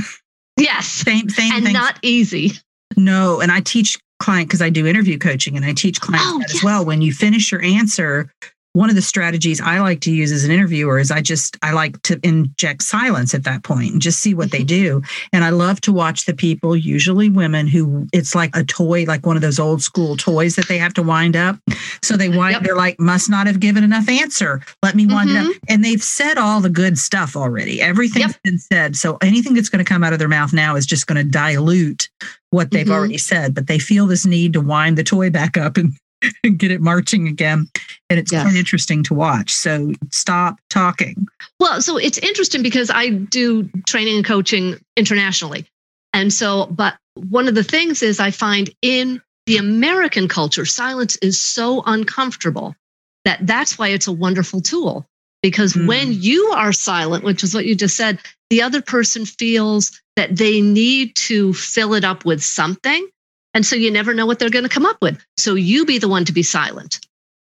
Yes. 0.57 0.87
Same, 0.87 1.29
same 1.29 1.51
and 1.53 1.63
things. 1.65 1.73
not 1.73 1.97
easy. 2.01 2.51
No. 2.95 3.41
And 3.41 3.51
I 3.51 3.59
teach 3.59 3.97
client 4.19 4.47
because 4.47 4.61
I 4.61 4.69
do 4.69 4.87
interview 4.87 5.17
coaching 5.17 5.57
and 5.57 5.65
I 5.65 5.73
teach 5.73 5.99
clients 5.99 6.27
oh, 6.29 6.39
yes. 6.39 6.55
as 6.55 6.63
well. 6.63 6.85
When 6.85 7.01
you 7.01 7.11
finish 7.11 7.51
your 7.51 7.61
answer, 7.61 8.31
one 8.73 8.89
of 8.89 8.95
the 8.95 9.01
strategies 9.01 9.61
I 9.61 9.79
like 9.79 10.01
to 10.01 10.11
use 10.11 10.31
as 10.31 10.43
an 10.43 10.51
interviewer 10.51 10.97
is 10.97 11.11
I 11.11 11.21
just 11.21 11.57
I 11.61 11.71
like 11.71 12.01
to 12.03 12.19
inject 12.23 12.81
silence 12.81 13.33
at 13.35 13.43
that 13.43 13.63
point 13.63 13.93
and 13.93 14.01
just 14.01 14.19
see 14.19 14.33
what 14.33 14.51
they 14.51 14.59
mm-hmm. 14.59 15.01
do. 15.01 15.01
And 15.31 15.43
I 15.43 15.51
love 15.51 15.79
to 15.81 15.93
watch 15.93 16.25
the 16.25 16.33
people, 16.33 16.75
usually 16.75 17.29
women, 17.29 17.67
who 17.67 18.07
it's 18.11 18.33
like 18.33 18.55
a 18.55 18.63
toy, 18.63 19.05
like 19.05 19.25
one 19.25 19.35
of 19.35 19.43
those 19.43 19.59
old 19.59 19.83
school 19.83 20.17
toys 20.17 20.55
that 20.55 20.67
they 20.67 20.79
have 20.79 20.93
to 20.95 21.03
wind 21.03 21.35
up. 21.35 21.57
So 22.01 22.17
they 22.17 22.29
wind, 22.29 22.53
yep. 22.53 22.63
they're 22.63 22.75
like, 22.75 22.99
must 22.99 23.29
not 23.29 23.45
have 23.45 23.59
given 23.59 23.83
enough 23.83 24.09
answer. 24.09 24.61
Let 24.81 24.95
me 24.95 25.05
wind 25.05 25.29
mm-hmm. 25.29 25.49
up. 25.51 25.55
And 25.69 25.85
they've 25.85 26.03
said 26.03 26.39
all 26.39 26.59
the 26.59 26.69
good 26.69 26.97
stuff 26.97 27.35
already. 27.35 27.79
Everything's 27.79 28.33
yep. 28.33 28.43
been 28.43 28.59
said. 28.59 28.95
So 28.95 29.17
anything 29.21 29.53
that's 29.53 29.69
going 29.69 29.83
to 29.83 29.89
come 29.89 30.03
out 30.03 30.13
of 30.13 30.19
their 30.19 30.27
mouth 30.27 30.51
now 30.51 30.75
is 30.75 30.85
just 30.87 31.05
going 31.05 31.23
to 31.23 31.29
dilute 31.29 32.09
what 32.49 32.71
they've 32.71 32.85
mm-hmm. 32.85 32.93
already 32.93 33.17
said. 33.17 33.53
But 33.53 33.67
they 33.67 33.79
feel 33.79 34.07
this 34.07 34.25
need 34.25 34.53
to 34.53 34.61
wind 34.61 34.97
the 34.97 35.03
toy 35.03 35.29
back 35.29 35.57
up 35.57 35.77
and 35.77 35.93
get 36.57 36.71
it 36.71 36.81
marching 36.81 37.27
again. 37.27 37.69
And 38.09 38.19
it's 38.19 38.31
quite 38.31 38.55
interesting 38.55 39.03
to 39.03 39.13
watch. 39.13 39.53
So 39.53 39.93
stop 40.11 40.59
talking. 40.69 41.27
Well, 41.59 41.81
so 41.81 41.97
it's 41.97 42.17
interesting 42.17 42.61
because 42.61 42.89
I 42.89 43.09
do 43.09 43.69
training 43.87 44.17
and 44.17 44.25
coaching 44.25 44.79
internationally. 44.95 45.65
And 46.13 46.31
so, 46.31 46.67
but 46.67 46.95
one 47.15 47.47
of 47.47 47.55
the 47.55 47.63
things 47.63 48.03
is 48.03 48.19
I 48.19 48.31
find 48.31 48.69
in 48.81 49.21
the 49.45 49.57
American 49.57 50.27
culture, 50.27 50.65
silence 50.65 51.17
is 51.17 51.39
so 51.39 51.83
uncomfortable 51.85 52.75
that 53.25 53.45
that's 53.45 53.77
why 53.77 53.89
it's 53.89 54.07
a 54.07 54.11
wonderful 54.11 54.61
tool. 54.61 55.05
Because 55.41 55.73
mm. 55.73 55.87
when 55.87 56.13
you 56.13 56.51
are 56.55 56.71
silent, 56.71 57.23
which 57.23 57.43
is 57.43 57.53
what 57.53 57.65
you 57.65 57.75
just 57.75 57.97
said, 57.97 58.19
the 58.49 58.61
other 58.61 58.81
person 58.81 59.25
feels 59.25 59.99
that 60.15 60.35
they 60.35 60.61
need 60.61 61.15
to 61.15 61.53
fill 61.53 61.93
it 61.95 62.05
up 62.05 62.23
with 62.23 62.43
something. 62.43 63.07
And 63.53 63.65
so 63.65 63.75
you 63.75 63.91
never 63.91 64.13
know 64.13 64.25
what 64.25 64.39
they're 64.39 64.49
going 64.49 64.63
to 64.63 64.69
come 64.69 64.85
up 64.85 64.97
with. 65.01 65.23
So 65.37 65.55
you 65.55 65.85
be 65.85 65.99
the 65.99 66.07
one 66.07 66.25
to 66.25 66.33
be 66.33 66.43
silent. 66.43 66.99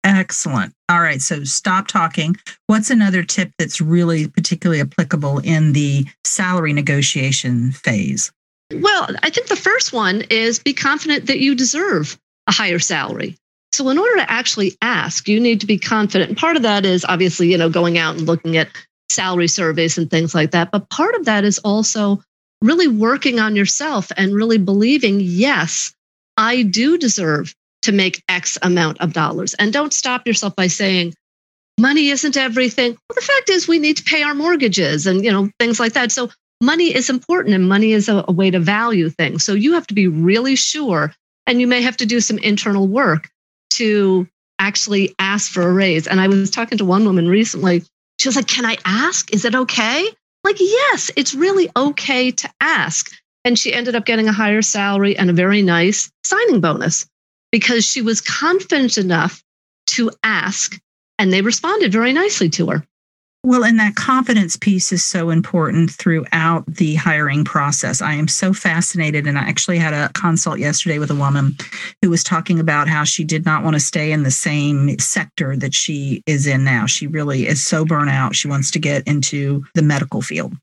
Excellent. 0.04 0.74
All 0.90 1.02
right. 1.02 1.22
So 1.22 1.44
stop 1.44 1.88
talking. 1.88 2.36
What's 2.68 2.90
another 2.90 3.24
tip 3.24 3.52
that's 3.58 3.80
really 3.80 4.28
particularly 4.28 4.82
applicable 4.82 5.40
in 5.40 5.74
the 5.74 6.06
salary 6.26 6.74
negotiation 6.74 7.72
phase? 7.72 8.32
Well, 8.74 9.08
I 9.22 9.30
think 9.30 9.48
the 9.48 9.56
first 9.56 9.94
one 9.94 10.24
is 10.30 10.60
be 10.60 10.74
confident 10.74 11.28
that 11.28 11.40
you 11.40 11.56
deserve 11.56 12.20
a 12.48 12.52
higher 12.52 12.80
salary. 12.80 13.38
So 13.72 13.90
in 13.90 13.98
order 13.98 14.18
to 14.18 14.32
actually 14.32 14.78
ask, 14.82 15.28
you 15.28 15.40
need 15.40 15.62
to 15.62 15.66
be 15.66 15.80
confident. 15.80 16.30
And 16.30 16.38
part 16.38 16.58
of 16.58 16.64
that 16.64 16.86
is 16.86 17.06
obviously, 17.06 17.52
you 17.52 17.58
know, 17.58 17.70
going 17.70 17.98
out 17.98 18.16
and 18.18 18.28
looking 18.28 18.58
at 18.58 18.70
salary 19.10 19.48
surveys 19.48 19.98
and 19.98 20.10
things 20.10 20.36
like 20.36 20.52
that. 20.52 20.72
But 20.72 20.90
part 20.90 21.16
of 21.16 21.26
that 21.26 21.44
is 21.44 21.60
also 21.60 22.22
really 22.64 22.88
working 22.88 23.40
on 23.40 23.56
yourself 23.56 24.12
and 24.18 24.34
really 24.34 24.58
believing, 24.58 25.20
yes, 25.22 25.94
I 26.38 26.64
do 26.64 26.98
deserve 26.98 27.54
to 27.84 27.92
make 27.92 28.24
X 28.30 28.58
amount 28.62 29.02
of 29.02 29.14
dollars. 29.14 29.54
And 29.56 29.72
don't 29.72 29.94
stop 29.94 30.26
yourself 30.26 30.56
by 30.56 30.68
saying, 30.68 31.14
money 31.80 32.08
isn't 32.08 32.38
everything. 32.38 32.92
Well, 32.92 33.16
the 33.16 33.22
fact 33.22 33.50
is 33.50 33.68
we 33.68 33.80
need 33.80 33.98
to 33.98 34.04
pay 34.04 34.24
our 34.24 34.34
mortgages 34.34 35.06
and, 35.06 35.24
you 35.24 35.32
know, 35.32 35.50
things 35.60 35.80
like 35.80 35.94
that. 35.94 36.12
So 36.12 36.30
money 36.62 36.96
is 36.96 37.10
important 37.10 37.54
and 37.54 37.68
money 37.68 37.92
is 37.92 38.08
a, 38.08 38.24
a 38.28 38.32
way 38.32 38.50
to 38.50 38.60
value 38.60 39.10
things. 39.10 39.44
So 39.44 39.54
you 39.54 39.74
have 39.74 39.88
to 39.88 39.94
be 39.94 40.08
really 40.08 40.56
sure 40.56 41.14
and 41.46 41.60
you 41.60 41.68
may 41.68 41.82
have 41.82 41.98
to 41.98 42.06
do 42.06 42.22
some 42.22 42.38
internal 42.38 42.88
work 42.88 43.30
to 43.72 44.28
actually 44.60 45.14
ask 45.20 45.52
for 45.52 45.64
a 45.64 45.74
raise. 45.74 46.08
And 46.08 46.22
I 46.22 46.30
was 46.30 46.50
talking 46.50 46.78
to 46.78 46.86
one 46.86 47.04
woman 47.04 47.28
recently. 47.28 47.84
She 48.20 48.30
was 48.30 48.38
like, 48.38 48.48
Can 48.48 48.66
I 48.66 48.78
ask? 48.86 49.34
Is 49.34 49.44
it 49.44 49.54
okay? 49.54 50.08
Like, 50.44 50.60
yes, 50.60 51.10
it's 51.16 51.34
really 51.34 51.70
okay 51.76 52.32
to 52.32 52.50
ask. 52.60 53.12
And 53.46 53.58
she 53.58 53.74
ended 53.74 53.96
up 53.96 54.06
getting 54.06 54.28
a 54.28 54.34
higher 54.34 54.62
salary 54.62 55.18
and 55.18 55.30
a 55.30 55.34
very 55.34 55.62
nice 55.62 56.12
signing 56.24 56.62
bonus 56.62 57.06
because 57.52 57.86
she 57.86 58.02
was 58.02 58.22
confident 58.22 58.98
enough 58.98 59.44
to 59.88 60.12
ask 60.24 60.80
and 61.20 61.32
they 61.32 61.42
responded 61.42 61.92
very 61.92 62.14
nicely 62.14 62.50
to 62.50 62.68
her. 62.68 62.88
Well, 63.46 63.66
and 63.66 63.78
that 63.80 63.96
confidence 63.96 64.56
piece 64.56 64.94
is 64.94 65.04
so 65.04 65.30
important 65.30 65.92
throughout 65.92 66.66
the 66.66 66.96
hiring 66.96 67.44
process. 67.44 68.02
I 68.02 68.14
am 68.14 68.30
so 68.30 68.54
fascinated. 68.54 69.28
And 69.28 69.38
I 69.38 69.42
actually 69.42 69.80
had 69.80 69.94
a 69.94 70.10
consult 70.14 70.60
yesterday 70.60 70.98
with 70.98 71.12
a 71.12 71.16
woman 71.16 71.58
who 72.02 72.10
was 72.10 72.24
talking 72.24 72.58
about 72.58 72.88
how 72.88 73.04
she 73.04 73.26
did 73.26 73.44
not 73.44 73.62
want 73.62 73.74
to 73.74 73.82
stay 73.82 74.14
in 74.14 74.24
the 74.24 74.32
same 74.32 74.98
sector 74.98 75.58
that 75.58 75.74
she 75.74 76.24
is 76.26 76.48
in 76.48 76.64
now. 76.64 76.86
She 76.86 77.06
really 77.06 77.46
is 77.46 77.62
so 77.62 77.84
burnt 77.84 78.10
out. 78.10 78.34
She 78.34 78.48
wants 78.48 78.72
to 78.72 78.80
get 78.80 79.06
into 79.06 79.66
the 79.76 79.82
medical 79.82 80.22
field. 80.22 80.54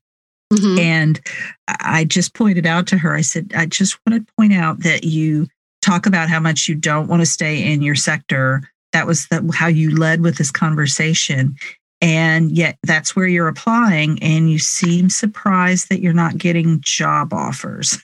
Mm-hmm. 0.51 0.79
And 0.79 1.21
I 1.67 2.03
just 2.03 2.33
pointed 2.33 2.65
out 2.65 2.87
to 2.87 2.97
her, 2.97 3.13
I 3.13 3.21
said, 3.21 3.53
I 3.55 3.67
just 3.67 3.99
want 4.07 4.25
to 4.25 4.33
point 4.33 4.53
out 4.53 4.79
that 4.79 5.03
you 5.03 5.47
talk 5.83 6.07
about 6.07 6.29
how 6.29 6.39
much 6.39 6.67
you 6.67 6.73
don't 6.73 7.07
want 7.07 7.21
to 7.21 7.27
stay 7.27 7.71
in 7.71 7.83
your 7.83 7.95
sector. 7.95 8.63
That 8.91 9.05
was 9.05 9.27
the, 9.27 9.49
how 9.53 9.67
you 9.67 9.95
led 9.95 10.21
with 10.21 10.37
this 10.37 10.51
conversation. 10.51 11.55
And 12.01 12.51
yet 12.51 12.77
that's 12.83 13.15
where 13.15 13.27
you're 13.27 13.47
applying, 13.47 14.21
and 14.23 14.49
you 14.49 14.57
seem 14.57 15.09
surprised 15.09 15.89
that 15.89 16.01
you're 16.01 16.13
not 16.13 16.37
getting 16.37 16.81
job 16.81 17.31
offers. 17.31 17.97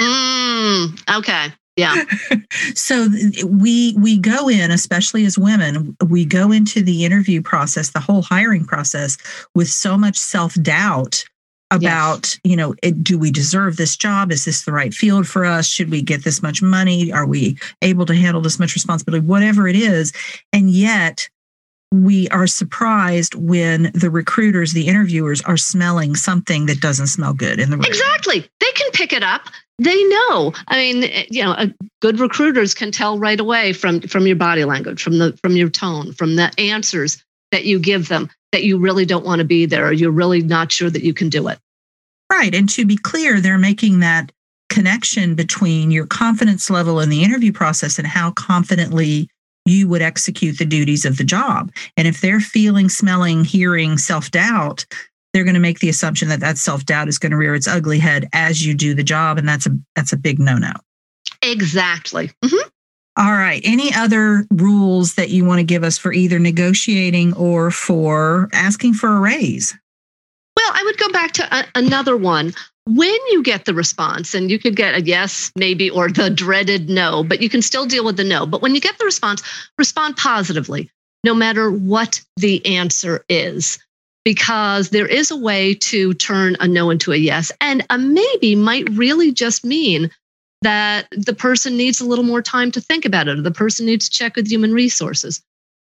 Mm, 0.00 1.18
okay. 1.18 1.52
Yeah. 1.76 2.04
so 2.74 3.08
we 3.46 3.94
we 3.98 4.18
go 4.18 4.48
in, 4.48 4.70
especially 4.70 5.24
as 5.24 5.38
women, 5.38 5.96
we 6.06 6.24
go 6.24 6.52
into 6.52 6.82
the 6.82 7.04
interview 7.04 7.42
process, 7.42 7.90
the 7.90 8.00
whole 8.00 8.22
hiring 8.22 8.64
process, 8.64 9.16
with 9.54 9.68
so 9.68 9.96
much 9.96 10.16
self 10.16 10.54
doubt 10.54 11.24
about 11.72 12.38
you 12.44 12.54
know 12.54 12.74
it, 12.82 13.02
do 13.02 13.18
we 13.18 13.30
deserve 13.30 13.76
this 13.76 13.96
job 13.96 14.30
is 14.30 14.44
this 14.44 14.64
the 14.64 14.72
right 14.72 14.92
field 14.92 15.26
for 15.26 15.44
us 15.44 15.66
should 15.66 15.90
we 15.90 16.02
get 16.02 16.22
this 16.22 16.42
much 16.42 16.60
money 16.60 17.10
are 17.10 17.26
we 17.26 17.56
able 17.80 18.04
to 18.04 18.14
handle 18.14 18.42
this 18.42 18.58
much 18.58 18.74
responsibility 18.74 19.24
whatever 19.24 19.66
it 19.66 19.74
is 19.74 20.12
and 20.52 20.70
yet 20.70 21.30
we 21.92 22.26
are 22.28 22.46
surprised 22.46 23.34
when 23.34 23.90
the 23.94 24.10
recruiters, 24.10 24.72
the 24.72 24.88
interviewers 24.88 25.42
are 25.42 25.56
smelling 25.56 26.16
something 26.16 26.66
that 26.66 26.80
doesn't 26.80 27.08
smell 27.08 27.34
good 27.34 27.60
in 27.60 27.70
the 27.70 27.76
room. 27.76 27.84
Exactly. 27.84 28.40
They 28.60 28.72
can 28.74 28.90
pick 28.92 29.12
it 29.12 29.22
up. 29.22 29.42
They 29.78 30.02
know. 30.04 30.52
I 30.68 30.76
mean, 30.76 31.26
you 31.30 31.44
know, 31.44 31.56
good 32.00 32.18
recruiters 32.18 32.74
can 32.74 32.92
tell 32.92 33.18
right 33.18 33.38
away 33.38 33.72
from 33.72 34.00
from 34.02 34.26
your 34.26 34.36
body 34.36 34.64
language, 34.64 35.02
from 35.02 35.18
the 35.18 35.36
from 35.42 35.56
your 35.56 35.68
tone, 35.68 36.12
from 36.12 36.36
the 36.36 36.52
answers 36.58 37.22
that 37.50 37.64
you 37.64 37.78
give 37.78 38.08
them 38.08 38.30
that 38.52 38.64
you 38.64 38.78
really 38.78 39.04
don't 39.04 39.24
want 39.24 39.40
to 39.40 39.44
be 39.44 39.66
there 39.66 39.86
or 39.86 39.92
you're 39.92 40.10
really 40.10 40.42
not 40.42 40.70
sure 40.70 40.90
that 40.90 41.02
you 41.02 41.12
can 41.12 41.28
do 41.28 41.48
it. 41.48 41.58
Right. 42.30 42.54
And 42.54 42.68
to 42.70 42.86
be 42.86 42.96
clear, 42.96 43.40
they're 43.40 43.58
making 43.58 44.00
that 44.00 44.32
connection 44.70 45.34
between 45.34 45.90
your 45.90 46.06
confidence 46.06 46.70
level 46.70 47.00
in 47.00 47.10
the 47.10 47.22
interview 47.22 47.52
process 47.52 47.98
and 47.98 48.06
how 48.06 48.30
confidently 48.30 49.28
you 49.64 49.88
would 49.88 50.02
execute 50.02 50.58
the 50.58 50.64
duties 50.64 51.04
of 51.04 51.16
the 51.16 51.24
job. 51.24 51.72
And 51.96 52.08
if 52.08 52.20
they're 52.20 52.40
feeling, 52.40 52.88
smelling, 52.88 53.44
hearing 53.44 53.98
self 53.98 54.30
doubt, 54.30 54.84
they're 55.32 55.44
going 55.44 55.54
to 55.54 55.60
make 55.60 55.80
the 55.80 55.88
assumption 55.88 56.28
that 56.28 56.40
that 56.40 56.58
self 56.58 56.84
doubt 56.84 57.08
is 57.08 57.18
going 57.18 57.30
to 57.32 57.36
rear 57.36 57.54
its 57.54 57.68
ugly 57.68 57.98
head 57.98 58.28
as 58.32 58.64
you 58.64 58.74
do 58.74 58.94
the 58.94 59.02
job, 59.02 59.38
and 59.38 59.48
that's 59.48 59.66
a 59.66 59.70
that's 59.94 60.12
a 60.12 60.16
big 60.16 60.38
no 60.38 60.56
no. 60.56 60.72
Exactly. 61.42 62.30
Mm-hmm. 62.44 62.68
All 63.18 63.32
right. 63.32 63.60
Any 63.64 63.92
other 63.94 64.46
rules 64.50 65.14
that 65.14 65.28
you 65.28 65.44
want 65.44 65.58
to 65.58 65.64
give 65.64 65.84
us 65.84 65.98
for 65.98 66.12
either 66.12 66.38
negotiating 66.38 67.34
or 67.34 67.70
for 67.70 68.48
asking 68.54 68.94
for 68.94 69.16
a 69.16 69.20
raise? 69.20 69.76
Well, 70.56 70.70
I 70.72 70.82
would 70.84 70.98
go 70.98 71.10
back 71.10 71.32
to 71.32 71.56
a- 71.56 71.68
another 71.74 72.16
one. 72.16 72.54
When 72.86 73.16
you 73.30 73.42
get 73.44 73.64
the 73.64 73.74
response, 73.74 74.34
and 74.34 74.50
you 74.50 74.58
could 74.58 74.74
get 74.74 74.96
a 74.96 75.02
yes, 75.02 75.52
maybe, 75.56 75.88
or 75.88 76.08
the 76.08 76.30
dreaded 76.30 76.90
no, 76.90 77.22
but 77.22 77.40
you 77.40 77.48
can 77.48 77.62
still 77.62 77.86
deal 77.86 78.04
with 78.04 78.16
the 78.16 78.24
no. 78.24 78.44
But 78.44 78.60
when 78.60 78.74
you 78.74 78.80
get 78.80 78.98
the 78.98 79.04
response, 79.04 79.42
respond 79.78 80.16
positively, 80.16 80.90
no 81.24 81.32
matter 81.32 81.70
what 81.70 82.20
the 82.36 82.64
answer 82.66 83.24
is, 83.28 83.78
because 84.24 84.90
there 84.90 85.06
is 85.06 85.30
a 85.30 85.36
way 85.36 85.74
to 85.74 86.12
turn 86.14 86.56
a 86.58 86.66
no 86.66 86.90
into 86.90 87.12
a 87.12 87.16
yes. 87.16 87.52
And 87.60 87.86
a 87.88 87.98
maybe 87.98 88.56
might 88.56 88.88
really 88.90 89.30
just 89.30 89.64
mean 89.64 90.10
that 90.62 91.06
the 91.12 91.34
person 91.34 91.76
needs 91.76 92.00
a 92.00 92.04
little 92.04 92.24
more 92.24 92.42
time 92.42 92.72
to 92.72 92.80
think 92.80 93.04
about 93.04 93.28
it, 93.28 93.38
or 93.38 93.42
the 93.42 93.52
person 93.52 93.86
needs 93.86 94.08
to 94.08 94.16
check 94.16 94.34
with 94.34 94.50
human 94.50 94.72
resources. 94.72 95.40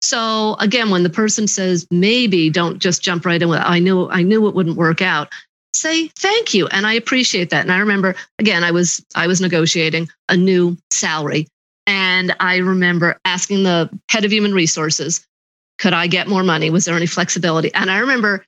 So 0.01 0.55
again, 0.59 0.89
when 0.89 1.03
the 1.03 1.09
person 1.09 1.47
says 1.47 1.87
maybe, 1.91 2.49
don't 2.49 2.79
just 2.79 3.01
jump 3.01 3.25
right 3.25 3.41
in 3.41 3.49
with 3.49 3.59
I 3.61 3.79
knew 3.79 4.09
I 4.09 4.21
knew 4.23 4.47
it 4.47 4.55
wouldn't 4.55 4.77
work 4.77 5.01
out 5.01 5.29
say 5.79 6.07
thank 6.09 6.53
you. 6.53 6.67
And 6.67 6.85
i 6.85 6.93
appreciate 6.93 7.49
that. 7.49 7.61
And 7.61 7.71
i 7.71 7.79
remember 7.79 8.15
again 8.39 8.63
i 8.63 8.71
was 8.71 9.03
i 9.15 9.27
was 9.27 9.41
negotiating 9.41 10.09
a 10.29 10.37
new 10.37 10.77
salary. 10.91 11.47
And 11.85 12.35
i 12.39 12.57
remember 12.57 13.19
asking 13.25 13.63
the 13.63 13.89
head 14.09 14.25
of 14.25 14.31
human 14.31 14.53
resources 14.53 15.25
could 15.77 15.93
i 15.93 16.07
get 16.07 16.27
more 16.27 16.43
money? 16.43 16.69
Was 16.69 16.85
there 16.85 16.95
any 16.95 17.05
flexibility? 17.05 17.73
And 17.73 17.91
i 17.91 17.99
remember 17.99 18.45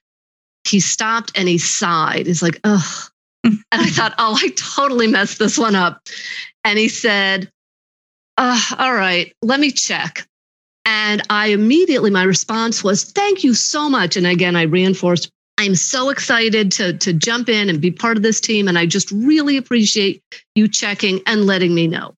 he 0.68 0.78
stopped 0.80 1.32
and 1.36 1.48
he 1.48 1.58
sighed. 1.58 2.26
He's 2.26 2.42
like 2.42 2.60
ugh. 2.64 3.10
And 3.44 3.62
i 3.72 3.86
thought 3.86 4.14
oh 4.18 4.38
i 4.42 4.48
totally 4.56 5.06
messed 5.06 5.38
this 5.38 5.56
one 5.58 5.74
up. 5.74 6.02
And 6.64 6.78
he 6.78 6.88
said 6.88 7.50
uh, 8.36 8.60
all 8.78 8.94
right 8.94 9.34
let 9.42 9.60
me 9.60 9.70
check. 9.70 10.26
And 10.84 11.22
i 11.30 11.48
immediately 11.48 12.10
my 12.10 12.24
response 12.24 12.82
was 12.84 13.04
thank 13.04 13.44
you 13.44 13.54
so 13.54 13.88
much. 13.88 14.16
And 14.16 14.26
again 14.26 14.56
i 14.56 14.62
reinforced 14.62 15.30
I'm 15.60 15.74
so 15.74 16.08
excited 16.08 16.72
to, 16.72 16.94
to 16.94 17.12
jump 17.12 17.50
in 17.50 17.68
and 17.68 17.82
be 17.82 17.90
part 17.90 18.16
of 18.16 18.22
this 18.22 18.40
team. 18.40 18.66
And 18.66 18.78
I 18.78 18.86
just 18.86 19.10
really 19.10 19.58
appreciate 19.58 20.22
you 20.54 20.68
checking 20.68 21.20
and 21.26 21.44
letting 21.44 21.74
me 21.74 21.86
know. 21.86 22.14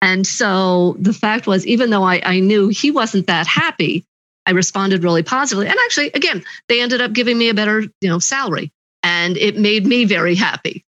And 0.00 0.26
so 0.26 0.96
the 0.98 1.12
fact 1.12 1.46
was, 1.46 1.66
even 1.66 1.90
though 1.90 2.02
I, 2.02 2.22
I 2.24 2.40
knew 2.40 2.68
he 2.68 2.90
wasn't 2.90 3.26
that 3.26 3.46
happy, 3.46 4.06
I 4.46 4.52
responded 4.52 5.04
really 5.04 5.22
positively. 5.22 5.66
And 5.66 5.76
actually, 5.84 6.12
again, 6.12 6.42
they 6.70 6.80
ended 6.80 7.02
up 7.02 7.12
giving 7.12 7.36
me 7.36 7.50
a 7.50 7.54
better, 7.54 7.82
you 8.00 8.08
know, 8.08 8.20
salary. 8.20 8.72
And 9.02 9.36
it 9.36 9.58
made 9.58 9.84
me 9.86 10.06
very 10.06 10.34
happy. 10.34 10.82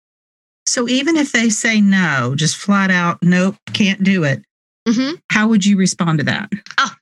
So 0.66 0.88
even 0.88 1.16
if 1.16 1.32
they 1.32 1.48
say 1.48 1.80
no, 1.80 2.34
just 2.36 2.58
flat 2.58 2.92
out, 2.92 3.18
nope, 3.22 3.56
can't 3.72 4.04
do 4.04 4.22
it, 4.22 4.44
mm-hmm. 4.86 5.16
how 5.32 5.48
would 5.48 5.66
you 5.66 5.76
respond 5.76 6.18
to 6.18 6.24
that? 6.26 6.52
Oh, 6.78 6.92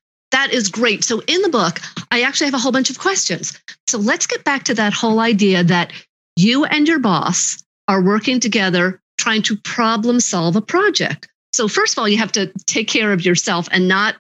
that 0.47 0.55
is 0.55 0.69
great. 0.69 1.03
So 1.03 1.23
in 1.27 1.43
the 1.43 1.49
book, 1.49 1.81
I 2.13 2.23
actually 2.23 2.47
have 2.47 2.55
a 2.55 2.59
whole 2.59 2.71
bunch 2.71 2.89
of 2.89 2.99
questions. 3.01 3.59
So 3.89 3.99
let's 3.99 4.29
get 4.29 4.45
back 4.45 4.63
to 4.65 4.75
that 4.75 4.93
whole 4.93 5.19
idea 5.19 5.65
that 5.65 5.93
you 6.37 6.65
and 6.65 6.87
your 6.87 7.01
boss 7.01 7.65
are 7.89 8.01
working 8.01 8.39
together 8.39 9.01
trying 9.19 9.43
to 9.43 9.57
problem 9.57 10.21
solve 10.21 10.55
a 10.55 10.61
project. 10.61 11.29
So 11.53 11.67
first 11.67 11.95
of 11.95 11.99
all, 11.99 12.09
you 12.09 12.19
have 12.19 12.33
to 12.33 12.53
take 12.67 12.87
care 12.87 13.13
of 13.13 13.25
yourself 13.25 13.69
and 13.73 13.89
not 13.89 14.17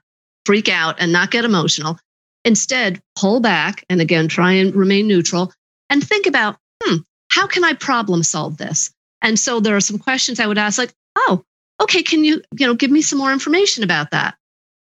freak 0.46 0.68
out 0.68 0.96
and 0.98 1.12
not 1.12 1.30
get 1.30 1.44
emotional. 1.44 1.96
Instead, 2.44 3.00
pull 3.16 3.38
back 3.38 3.84
and 3.88 4.00
again 4.00 4.26
try 4.26 4.52
and 4.52 4.74
remain 4.74 5.06
neutral 5.06 5.52
and 5.90 6.02
think 6.02 6.26
about, 6.26 6.56
hmm, 6.82 6.96
how 7.30 7.46
can 7.46 7.62
I 7.62 7.74
problem 7.74 8.24
solve 8.24 8.56
this? 8.56 8.90
And 9.22 9.38
so 9.38 9.60
there 9.60 9.76
are 9.76 9.80
some 9.80 9.98
questions 9.98 10.40
I 10.40 10.46
would 10.46 10.58
ask 10.58 10.78
like, 10.78 10.92
"Oh, 11.14 11.44
okay, 11.80 12.02
can 12.02 12.24
you, 12.24 12.42
you 12.58 12.66
know, 12.66 12.74
give 12.74 12.90
me 12.90 13.02
some 13.02 13.18
more 13.18 13.32
information 13.32 13.84
about 13.84 14.10
that?" 14.10 14.36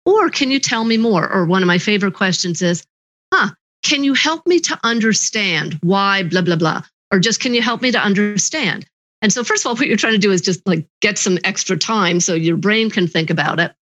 Or 0.05 0.29
can 0.29 0.51
you 0.51 0.59
tell 0.59 0.83
me 0.83 0.97
more? 0.97 1.31
Or 1.31 1.45
one 1.45 1.63
of 1.63 1.67
my 1.67 1.77
favorite 1.77 2.13
questions 2.13 2.61
is, 2.61 2.85
huh, 3.33 3.49
can 3.83 4.03
you 4.03 4.13
help 4.13 4.45
me 4.47 4.59
to 4.61 4.79
understand 4.83 5.79
why 5.81 6.23
blah, 6.23 6.41
blah, 6.41 6.55
blah? 6.55 6.83
Or 7.11 7.19
just 7.19 7.39
can 7.39 7.53
you 7.53 7.61
help 7.61 7.81
me 7.81 7.91
to 7.91 7.99
understand? 7.99 8.85
And 9.21 9.33
so, 9.33 9.43
first 9.43 9.63
of 9.63 9.69
all, 9.69 9.75
what 9.75 9.87
you're 9.87 9.97
trying 9.97 10.13
to 10.13 10.19
do 10.19 10.31
is 10.31 10.41
just 10.41 10.65
like 10.67 10.85
get 11.01 11.17
some 11.17 11.39
extra 11.43 11.77
time 11.77 12.19
so 12.19 12.33
your 12.33 12.57
brain 12.57 12.89
can 12.89 13.07
think 13.07 13.29
about 13.29 13.59
it. 13.59 13.73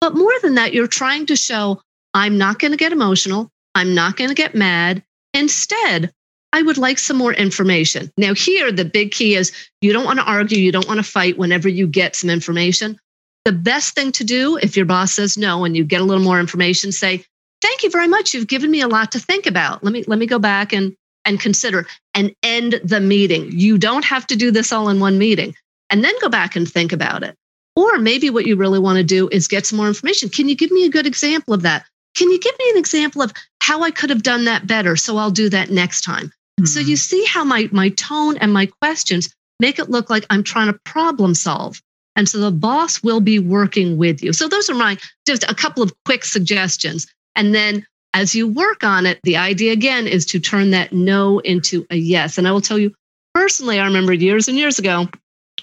But 0.00 0.16
more 0.16 0.32
than 0.42 0.54
that, 0.54 0.72
you're 0.72 0.86
trying 0.86 1.26
to 1.26 1.36
show 1.36 1.80
I'm 2.14 2.38
not 2.38 2.58
going 2.58 2.70
to 2.72 2.76
get 2.76 2.92
emotional. 2.92 3.50
I'm 3.74 3.94
not 3.94 4.16
going 4.16 4.28
to 4.28 4.34
get 4.34 4.54
mad. 4.54 5.02
Instead, 5.34 6.12
I 6.52 6.62
would 6.62 6.78
like 6.78 6.98
some 6.98 7.16
more 7.16 7.32
information. 7.32 8.10
Now, 8.16 8.34
here, 8.34 8.72
the 8.72 8.84
big 8.84 9.12
key 9.12 9.34
is 9.34 9.52
you 9.82 9.92
don't 9.92 10.04
want 10.04 10.18
to 10.18 10.24
argue, 10.24 10.58
you 10.58 10.72
don't 10.72 10.88
want 10.88 10.98
to 10.98 11.04
fight 11.04 11.36
whenever 11.36 11.68
you 11.68 11.86
get 11.86 12.16
some 12.16 12.30
information. 12.30 12.98
The 13.44 13.52
best 13.52 13.94
thing 13.94 14.12
to 14.12 14.24
do 14.24 14.58
if 14.58 14.76
your 14.76 14.86
boss 14.86 15.12
says 15.12 15.38
no 15.38 15.64
and 15.64 15.76
you 15.76 15.84
get 15.84 16.00
a 16.00 16.04
little 16.04 16.22
more 16.22 16.40
information, 16.40 16.92
say, 16.92 17.24
thank 17.62 17.82
you 17.82 17.90
very 17.90 18.08
much. 18.08 18.34
You've 18.34 18.48
given 18.48 18.70
me 18.70 18.80
a 18.80 18.88
lot 18.88 19.12
to 19.12 19.18
think 19.18 19.46
about. 19.46 19.82
Let 19.82 19.92
me 19.92 20.04
let 20.06 20.18
me 20.18 20.26
go 20.26 20.38
back 20.38 20.72
and 20.72 20.94
and 21.24 21.40
consider 21.40 21.86
and 22.14 22.34
end 22.42 22.80
the 22.84 23.00
meeting. 23.00 23.50
You 23.52 23.78
don't 23.78 24.04
have 24.04 24.26
to 24.28 24.36
do 24.36 24.50
this 24.50 24.72
all 24.72 24.88
in 24.88 25.00
one 25.00 25.18
meeting 25.18 25.54
and 25.90 26.04
then 26.04 26.14
go 26.20 26.28
back 26.28 26.56
and 26.56 26.70
think 26.70 26.92
about 26.92 27.22
it. 27.22 27.34
Or 27.76 27.98
maybe 27.98 28.30
what 28.30 28.46
you 28.46 28.56
really 28.56 28.78
want 28.78 28.96
to 28.96 29.04
do 29.04 29.28
is 29.30 29.46
get 29.46 29.66
some 29.66 29.76
more 29.76 29.88
information. 29.88 30.28
Can 30.28 30.48
you 30.48 30.56
give 30.56 30.70
me 30.70 30.84
a 30.84 30.90
good 30.90 31.06
example 31.06 31.54
of 31.54 31.62
that? 31.62 31.84
Can 32.16 32.30
you 32.30 32.40
give 32.40 32.58
me 32.58 32.70
an 32.70 32.78
example 32.78 33.22
of 33.22 33.32
how 33.60 33.82
I 33.82 33.90
could 33.90 34.10
have 34.10 34.22
done 34.22 34.44
that 34.46 34.66
better? 34.66 34.96
So 34.96 35.16
I'll 35.16 35.30
do 35.30 35.48
that 35.50 35.70
next 35.70 36.00
time. 36.00 36.26
Mm-hmm. 36.26 36.66
So 36.66 36.80
you 36.80 36.96
see 36.96 37.24
how 37.26 37.44
my 37.44 37.68
my 37.70 37.90
tone 37.90 38.36
and 38.38 38.52
my 38.52 38.66
questions 38.82 39.32
make 39.60 39.78
it 39.78 39.90
look 39.90 40.10
like 40.10 40.26
I'm 40.30 40.42
trying 40.42 40.72
to 40.72 40.78
problem 40.84 41.34
solve. 41.34 41.80
And 42.18 42.28
so 42.28 42.38
the 42.38 42.50
boss 42.50 43.00
will 43.00 43.20
be 43.20 43.38
working 43.38 43.96
with 43.96 44.24
you. 44.24 44.32
So 44.32 44.48
those 44.48 44.68
are 44.68 44.74
my 44.74 44.98
just 45.24 45.44
a 45.48 45.54
couple 45.54 45.84
of 45.84 45.94
quick 46.04 46.24
suggestions. 46.24 47.06
And 47.36 47.54
then 47.54 47.86
as 48.12 48.34
you 48.34 48.48
work 48.48 48.82
on 48.82 49.06
it, 49.06 49.20
the 49.22 49.36
idea 49.36 49.72
again 49.72 50.08
is 50.08 50.26
to 50.26 50.40
turn 50.40 50.72
that 50.72 50.92
no 50.92 51.38
into 51.38 51.86
a 51.90 51.96
yes. 51.96 52.36
And 52.36 52.48
I 52.48 52.50
will 52.50 52.60
tell 52.60 52.76
you 52.76 52.92
personally, 53.34 53.78
I 53.78 53.84
remember 53.84 54.12
years 54.12 54.48
and 54.48 54.56
years 54.56 54.80
ago 54.80 55.06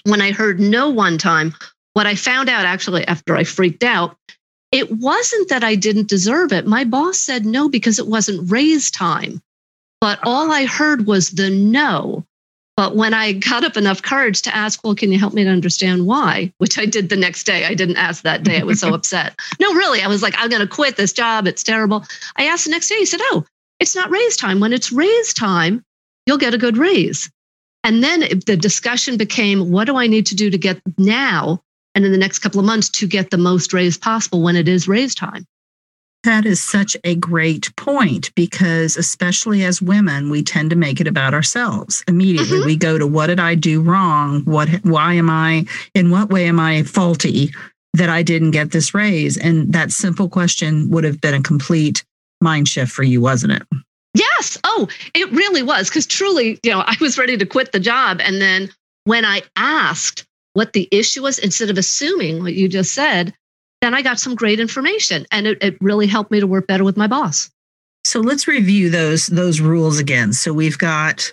when 0.04 0.22
I 0.22 0.32
heard 0.32 0.58
no 0.58 0.88
one 0.88 1.18
time, 1.18 1.54
what 1.92 2.06
I 2.06 2.14
found 2.14 2.48
out 2.48 2.64
actually 2.64 3.06
after 3.06 3.36
I 3.36 3.44
freaked 3.44 3.84
out, 3.84 4.16
it 4.72 4.90
wasn't 4.90 5.50
that 5.50 5.62
I 5.62 5.74
didn't 5.74 6.08
deserve 6.08 6.54
it. 6.54 6.66
My 6.66 6.84
boss 6.84 7.18
said 7.18 7.44
no 7.44 7.68
because 7.68 7.98
it 7.98 8.06
wasn't 8.06 8.50
raise 8.50 8.90
time. 8.90 9.42
But 10.00 10.20
all 10.22 10.50
I 10.50 10.64
heard 10.64 11.06
was 11.06 11.32
the 11.32 11.50
no. 11.50 12.24
But 12.76 12.94
when 12.94 13.14
I 13.14 13.32
got 13.32 13.64
up 13.64 13.78
enough 13.78 14.02
courage 14.02 14.42
to 14.42 14.54
ask, 14.54 14.84
well, 14.84 14.94
can 14.94 15.10
you 15.10 15.18
help 15.18 15.32
me 15.32 15.44
to 15.44 15.50
understand 15.50 16.06
why? 16.06 16.52
Which 16.58 16.78
I 16.78 16.84
did 16.84 17.08
the 17.08 17.16
next 17.16 17.44
day. 17.44 17.64
I 17.64 17.72
didn't 17.72 17.96
ask 17.96 18.22
that 18.22 18.44
day. 18.44 18.60
I 18.60 18.64
was 18.64 18.80
so 18.80 18.92
upset. 18.94 19.34
No, 19.58 19.72
really. 19.72 20.02
I 20.02 20.08
was 20.08 20.22
like, 20.22 20.34
I'm 20.36 20.50
going 20.50 20.60
to 20.60 20.68
quit 20.68 20.96
this 20.96 21.12
job. 21.14 21.46
It's 21.46 21.62
terrible. 21.62 22.04
I 22.36 22.44
asked 22.44 22.66
the 22.66 22.70
next 22.70 22.88
day. 22.88 22.96
He 22.96 23.06
said, 23.06 23.20
oh, 23.22 23.46
it's 23.80 23.96
not 23.96 24.10
raise 24.10 24.36
time. 24.36 24.60
When 24.60 24.74
it's 24.74 24.92
raise 24.92 25.32
time, 25.32 25.82
you'll 26.26 26.36
get 26.36 26.54
a 26.54 26.58
good 26.58 26.76
raise. 26.76 27.30
And 27.82 28.02
then 28.02 28.20
the 28.46 28.56
discussion 28.56 29.16
became, 29.16 29.70
what 29.70 29.84
do 29.84 29.96
I 29.96 30.06
need 30.06 30.26
to 30.26 30.34
do 30.34 30.50
to 30.50 30.58
get 30.58 30.80
now 30.98 31.62
and 31.94 32.04
in 32.04 32.12
the 32.12 32.18
next 32.18 32.40
couple 32.40 32.60
of 32.60 32.66
months 32.66 32.90
to 32.90 33.06
get 33.06 33.30
the 33.30 33.38
most 33.38 33.72
raise 33.72 33.96
possible 33.96 34.42
when 34.42 34.56
it 34.56 34.68
is 34.68 34.86
raise 34.86 35.14
time? 35.14 35.46
That 36.26 36.44
is 36.44 36.60
such 36.60 36.96
a 37.04 37.14
great 37.14 37.74
point 37.76 38.34
because, 38.34 38.96
especially 38.96 39.62
as 39.62 39.80
women, 39.80 40.28
we 40.28 40.42
tend 40.42 40.70
to 40.70 40.76
make 40.76 41.00
it 41.00 41.06
about 41.06 41.34
ourselves 41.34 42.02
immediately. 42.08 42.58
Mm-hmm. 42.58 42.66
We 42.66 42.74
go 42.74 42.98
to 42.98 43.06
what 43.06 43.28
did 43.28 43.38
I 43.38 43.54
do 43.54 43.80
wrong? 43.80 44.40
What, 44.40 44.68
why 44.82 45.14
am 45.14 45.30
I, 45.30 45.66
in 45.94 46.10
what 46.10 46.28
way 46.28 46.48
am 46.48 46.58
I 46.58 46.82
faulty 46.82 47.52
that 47.92 48.10
I 48.10 48.24
didn't 48.24 48.50
get 48.50 48.72
this 48.72 48.92
raise? 48.92 49.36
And 49.36 49.72
that 49.72 49.92
simple 49.92 50.28
question 50.28 50.90
would 50.90 51.04
have 51.04 51.20
been 51.20 51.34
a 51.34 51.42
complete 51.42 52.04
mind 52.40 52.66
shift 52.66 52.90
for 52.90 53.04
you, 53.04 53.20
wasn't 53.20 53.52
it? 53.52 53.62
Yes. 54.14 54.58
Oh, 54.64 54.88
it 55.14 55.30
really 55.30 55.62
was. 55.62 55.88
Because 55.88 56.08
truly, 56.08 56.58
you 56.64 56.72
know, 56.72 56.80
I 56.84 56.96
was 57.00 57.18
ready 57.18 57.36
to 57.36 57.46
quit 57.46 57.70
the 57.70 57.78
job. 57.78 58.20
And 58.20 58.42
then 58.42 58.68
when 59.04 59.24
I 59.24 59.42
asked 59.54 60.26
what 60.54 60.72
the 60.72 60.88
issue 60.90 61.22
was, 61.22 61.38
instead 61.38 61.70
of 61.70 61.78
assuming 61.78 62.42
what 62.42 62.54
you 62.54 62.68
just 62.68 62.94
said, 62.94 63.32
then 63.80 63.94
I 63.94 64.02
got 64.02 64.18
some 64.18 64.34
great 64.34 64.60
information 64.60 65.26
and 65.30 65.46
it, 65.46 65.62
it 65.62 65.76
really 65.80 66.06
helped 66.06 66.30
me 66.30 66.40
to 66.40 66.46
work 66.46 66.66
better 66.66 66.84
with 66.84 66.96
my 66.96 67.06
boss. 67.06 67.50
So 68.04 68.20
let's 68.20 68.46
review 68.46 68.88
those 68.88 69.26
those 69.26 69.60
rules 69.60 69.98
again. 69.98 70.32
So 70.32 70.52
we've 70.52 70.78
got 70.78 71.32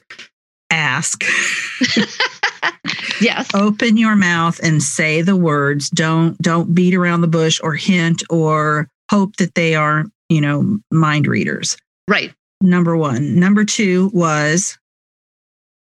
ask. 0.71 1.23
yes. 3.21 3.53
Open 3.53 3.95
your 3.95 4.15
mouth 4.15 4.59
and 4.63 4.81
say 4.81 5.21
the 5.21 5.35
words. 5.35 5.89
Don't 5.89 6.37
don't 6.41 6.73
beat 6.73 6.95
around 6.95 7.21
the 7.21 7.27
bush 7.27 7.59
or 7.63 7.75
hint 7.75 8.23
or 8.29 8.89
hope 9.11 9.35
that 9.35 9.53
they 9.53 9.75
are, 9.75 10.05
you 10.29 10.41
know, 10.41 10.79
mind 10.91 11.27
readers. 11.27 11.77
Right. 12.07 12.33
Number 12.59 12.97
1. 12.97 13.39
Number 13.39 13.65
2 13.65 14.09
was 14.13 14.77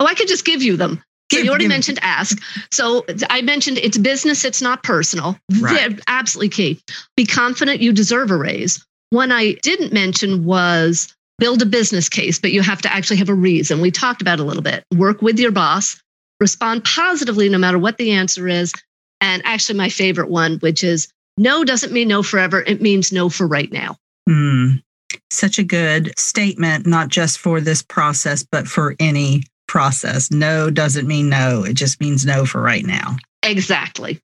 Oh, 0.00 0.06
I 0.06 0.14
could 0.14 0.28
just 0.28 0.44
give 0.44 0.62
you 0.62 0.76
them. 0.76 1.02
So 1.30 1.38
you 1.38 1.50
already 1.50 1.68
mentioned 1.68 1.98
ask. 2.02 2.40
So 2.70 3.04
I 3.28 3.42
mentioned 3.42 3.78
it's 3.78 3.98
business, 3.98 4.44
it's 4.44 4.62
not 4.62 4.82
personal. 4.82 5.38
Right. 5.60 6.00
absolutely 6.06 6.48
key. 6.48 6.80
Be 7.16 7.26
confident 7.26 7.80
you 7.80 7.92
deserve 7.92 8.30
a 8.30 8.36
raise. 8.36 8.84
One 9.10 9.32
I 9.32 9.52
didn't 9.62 9.92
mention 9.92 10.44
was 10.44 11.14
build 11.38 11.62
a 11.62 11.66
business 11.66 12.08
case, 12.08 12.38
but 12.38 12.52
you 12.52 12.62
have 12.62 12.82
to 12.82 12.92
actually 12.92 13.16
have 13.18 13.28
a 13.28 13.34
reason. 13.34 13.80
We 13.80 13.90
talked 13.90 14.22
about 14.22 14.40
a 14.40 14.44
little 14.44 14.62
bit. 14.62 14.84
Work 14.94 15.22
with 15.22 15.38
your 15.38 15.52
boss, 15.52 16.00
respond 16.40 16.84
positively 16.84 17.48
no 17.48 17.58
matter 17.58 17.78
what 17.78 17.98
the 17.98 18.10
answer 18.12 18.48
is. 18.48 18.72
And 19.20 19.42
actually, 19.44 19.78
my 19.78 19.88
favorite 19.88 20.30
one, 20.30 20.58
which 20.58 20.84
is 20.84 21.08
no 21.36 21.64
doesn't 21.64 21.92
mean 21.92 22.08
no 22.08 22.22
forever. 22.22 22.62
It 22.62 22.80
means 22.82 23.12
no 23.12 23.28
for 23.28 23.46
right 23.46 23.72
now. 23.72 23.96
Mm, 24.28 24.82
such 25.30 25.58
a 25.58 25.64
good 25.64 26.12
statement, 26.18 26.86
not 26.86 27.08
just 27.08 27.38
for 27.38 27.60
this 27.60 27.82
process, 27.82 28.44
but 28.50 28.66
for 28.66 28.94
any 29.00 29.42
process. 29.68 30.30
No 30.30 30.70
doesn't 30.70 31.06
mean 31.06 31.28
no. 31.28 31.64
It 31.64 31.74
just 31.74 32.00
means 32.00 32.26
no 32.26 32.44
for 32.44 32.60
right 32.60 32.84
now. 32.84 33.16
Exactly. 33.42 34.20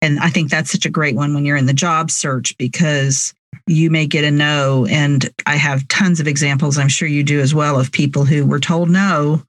And 0.00 0.20
I 0.20 0.28
think 0.28 0.50
that's 0.50 0.70
such 0.70 0.86
a 0.86 0.90
great 0.90 1.16
one 1.16 1.34
when 1.34 1.44
you're 1.44 1.56
in 1.56 1.66
the 1.66 1.72
job 1.72 2.10
search 2.10 2.56
because 2.58 3.34
you 3.66 3.90
may 3.90 4.06
get 4.06 4.24
a 4.24 4.30
no. 4.30 4.86
And 4.86 5.30
I 5.46 5.56
have 5.56 5.88
tons 5.88 6.20
of 6.20 6.28
examples, 6.28 6.78
I'm 6.78 6.88
sure 6.88 7.08
you 7.08 7.22
do 7.22 7.40
as 7.40 7.54
well, 7.54 7.80
of 7.80 7.90
people 7.90 8.24
who 8.24 8.46
were 8.46 8.60
told 8.60 8.90
no 8.90 9.42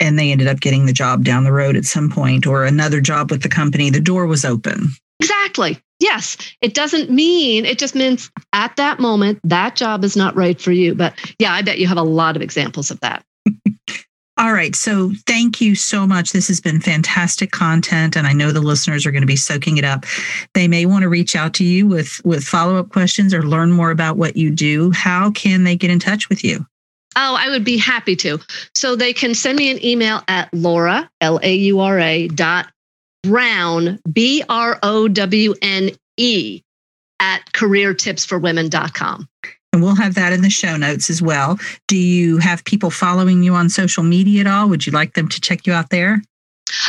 and 0.00 0.18
they 0.18 0.32
ended 0.32 0.48
up 0.48 0.60
getting 0.60 0.86
the 0.86 0.92
job 0.92 1.24
down 1.24 1.44
the 1.44 1.52
road 1.52 1.76
at 1.76 1.84
some 1.84 2.08
point 2.10 2.46
or 2.46 2.64
another 2.64 3.00
job 3.00 3.30
with 3.30 3.42
the 3.42 3.48
company. 3.48 3.90
The 3.90 4.00
door 4.00 4.26
was 4.26 4.44
open. 4.44 4.88
Exactly. 5.20 5.78
Yes. 5.98 6.38
It 6.62 6.72
doesn't 6.72 7.10
mean, 7.10 7.66
it 7.66 7.78
just 7.78 7.94
means 7.94 8.30
at 8.54 8.74
that 8.76 8.98
moment, 8.98 9.38
that 9.44 9.76
job 9.76 10.02
is 10.02 10.16
not 10.16 10.34
right 10.34 10.58
for 10.58 10.72
you. 10.72 10.94
But 10.94 11.14
yeah, 11.38 11.52
I 11.52 11.60
bet 11.60 11.78
you 11.78 11.86
have 11.86 11.98
a 11.98 12.02
lot 12.02 12.36
of 12.36 12.42
examples 12.42 12.90
of 12.90 12.98
that. 13.00 13.22
All 14.40 14.54
right. 14.54 14.74
So 14.74 15.12
thank 15.26 15.60
you 15.60 15.74
so 15.74 16.06
much. 16.06 16.32
This 16.32 16.48
has 16.48 16.62
been 16.62 16.80
fantastic 16.80 17.50
content 17.50 18.16
and 18.16 18.26
I 18.26 18.32
know 18.32 18.52
the 18.52 18.62
listeners 18.62 19.04
are 19.04 19.10
going 19.10 19.20
to 19.20 19.26
be 19.26 19.36
soaking 19.36 19.76
it 19.76 19.84
up. 19.84 20.06
They 20.54 20.66
may 20.66 20.86
want 20.86 21.02
to 21.02 21.10
reach 21.10 21.36
out 21.36 21.52
to 21.54 21.64
you 21.64 21.86
with 21.86 22.22
with 22.24 22.42
follow-up 22.42 22.88
questions 22.88 23.34
or 23.34 23.42
learn 23.42 23.70
more 23.70 23.90
about 23.90 24.16
what 24.16 24.38
you 24.38 24.50
do. 24.50 24.92
How 24.92 25.30
can 25.32 25.64
they 25.64 25.76
get 25.76 25.90
in 25.90 25.98
touch 25.98 26.30
with 26.30 26.42
you? 26.42 26.64
Oh, 27.16 27.36
I 27.38 27.50
would 27.50 27.64
be 27.64 27.76
happy 27.76 28.16
to. 28.16 28.38
So 28.74 28.96
they 28.96 29.12
can 29.12 29.34
send 29.34 29.58
me 29.58 29.70
an 29.70 29.84
email 29.84 30.22
at 30.26 30.48
Laura, 30.54 31.10
L 31.20 31.38
A 31.42 31.54
U 31.54 31.80
R 31.80 31.98
A 31.98 32.28
dot 32.28 32.72
Browne, 33.22 33.98
B 34.10 34.42
R 34.48 34.78
O 34.82 35.06
W 35.06 35.54
N 35.60 35.90
E, 36.16 36.62
at 37.20 37.44
careertipsforwomen.com. 37.52 39.28
And 39.72 39.82
we'll 39.82 39.94
have 39.94 40.14
that 40.16 40.32
in 40.32 40.42
the 40.42 40.50
show 40.50 40.76
notes 40.76 41.10
as 41.10 41.22
well. 41.22 41.58
Do 41.86 41.96
you 41.96 42.38
have 42.38 42.64
people 42.64 42.90
following 42.90 43.42
you 43.42 43.54
on 43.54 43.68
social 43.68 44.02
media 44.02 44.40
at 44.40 44.46
all? 44.46 44.68
Would 44.68 44.86
you 44.86 44.92
like 44.92 45.14
them 45.14 45.28
to 45.28 45.40
check 45.40 45.66
you 45.66 45.72
out 45.72 45.90
there? 45.90 46.20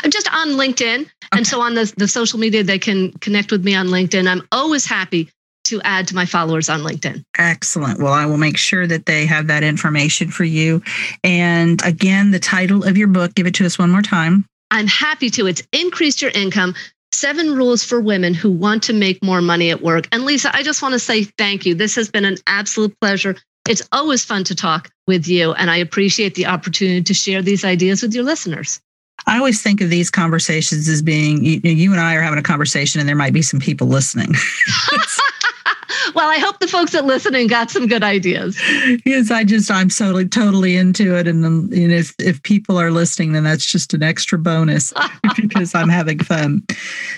I'm 0.04 0.12
just 0.12 0.34
on 0.34 0.50
LinkedIn. 0.50 1.02
Okay. 1.02 1.10
And 1.32 1.46
so 1.46 1.62
on 1.62 1.76
the, 1.76 1.92
the 1.98 2.08
social 2.08 2.40
media, 2.40 2.64
they 2.64 2.80
can 2.80 3.12
connect 3.14 3.52
with 3.52 3.64
me 3.64 3.76
on 3.76 3.88
LinkedIn. 3.88 4.28
I'm 4.28 4.48
always 4.52 4.86
happy 4.86 5.30
to 5.66 5.82
add 5.84 6.08
to 6.08 6.16
my 6.16 6.26
followers 6.26 6.70
on 6.70 6.82
LinkedIn. 6.82 7.24
Excellent. 7.38 8.00
Well, 8.00 8.14
I 8.14 8.26
will 8.26 8.38
make 8.38 8.58
sure 8.58 8.88
that 8.88 9.06
they 9.06 9.26
have 9.26 9.48
that 9.48 9.64
information 9.64 10.30
for 10.30 10.44
you. 10.44 10.82
And 11.24 11.84
again, 11.86 12.32
the 12.32 12.40
title 12.40 12.84
of 12.84 12.98
your 12.98 13.08
book, 13.08 13.36
give 13.36 13.46
it 13.46 13.56
to 13.56 13.66
us 13.66 13.78
one 13.78 13.92
more 13.92 14.02
time. 14.02 14.46
I'm 14.72 14.88
happy 14.88 15.30
to. 15.32 15.48
It's 15.48 15.62
Increase 15.72 16.22
Your 16.22 16.32
Income 16.32 16.76
Seven 17.22 17.54
Rules 17.56 17.84
for 17.84 18.02
Women 18.02 18.34
Who 18.34 18.50
Want 18.50 18.82
to 18.82 18.94
Make 18.94 19.24
More 19.24 19.42
Money 19.42 19.70
at 19.70 19.84
Work. 19.84 20.08
And 20.12 20.26
Lisa, 20.26 20.50
I 20.56 20.64
just 20.64 20.82
want 20.82 20.94
to 20.94 21.00
say 21.00 21.26
thank 21.26 21.68
you. 21.68 21.76
This 21.76 21.94
has 21.94 22.10
been 22.10 22.26
an 22.26 22.38
absolute 22.48 23.00
pleasure. 23.00 23.36
It's 23.70 23.88
always 23.92 24.26
fun 24.26 24.44
to 24.46 24.56
talk 24.56 24.90
with 25.06 25.28
you, 25.28 25.54
and 25.54 25.70
I 25.70 25.78
appreciate 25.78 26.34
the 26.34 26.48
opportunity 26.48 27.04
to 27.04 27.14
share 27.14 27.44
these 27.44 27.64
ideas 27.64 28.02
with 28.02 28.16
your 28.16 28.24
listeners. 28.24 28.82
I 29.28 29.38
always 29.38 29.62
think 29.62 29.82
of 29.82 29.92
these 29.92 30.10
conversations 30.10 30.88
as 30.88 31.04
being 31.04 31.46
you, 31.46 31.60
you, 31.64 31.92
and 31.92 32.02
I 32.02 32.16
are 32.16 32.24
having 32.24 32.40
a 32.40 32.44
conversation, 32.44 33.00
and 33.00 33.08
there 33.08 33.16
might 33.16 33.34
be 33.34 33.44
some 33.44 33.60
people 33.60 33.86
listening. 33.86 34.34
well, 36.16 36.30
I 36.30 36.38
hope 36.38 36.60
the 36.60 36.68
folks 36.68 36.92
that 36.92 37.06
listening 37.06 37.48
got 37.48 37.72
some 37.72 37.88
good 37.88 38.04
ideas. 38.04 38.60
Yes, 39.06 39.32
I 39.32 39.44
just 39.44 39.72
I'm 39.72 39.90
totally 39.90 40.28
totally 40.28 40.76
into 40.76 41.16
it, 41.16 41.28
and, 41.28 41.44
and 41.46 41.74
if 41.74 42.14
if 42.20 42.42
people 42.44 42.78
are 42.80 42.92
listening, 42.92 43.34
then 43.34 43.44
that's 43.44 43.66
just 43.66 43.94
an 43.94 44.04
extra 44.04 44.38
bonus 44.38 44.94
because 45.36 45.76
I'm 45.76 45.90
having 45.90 46.20
fun. 46.20 46.64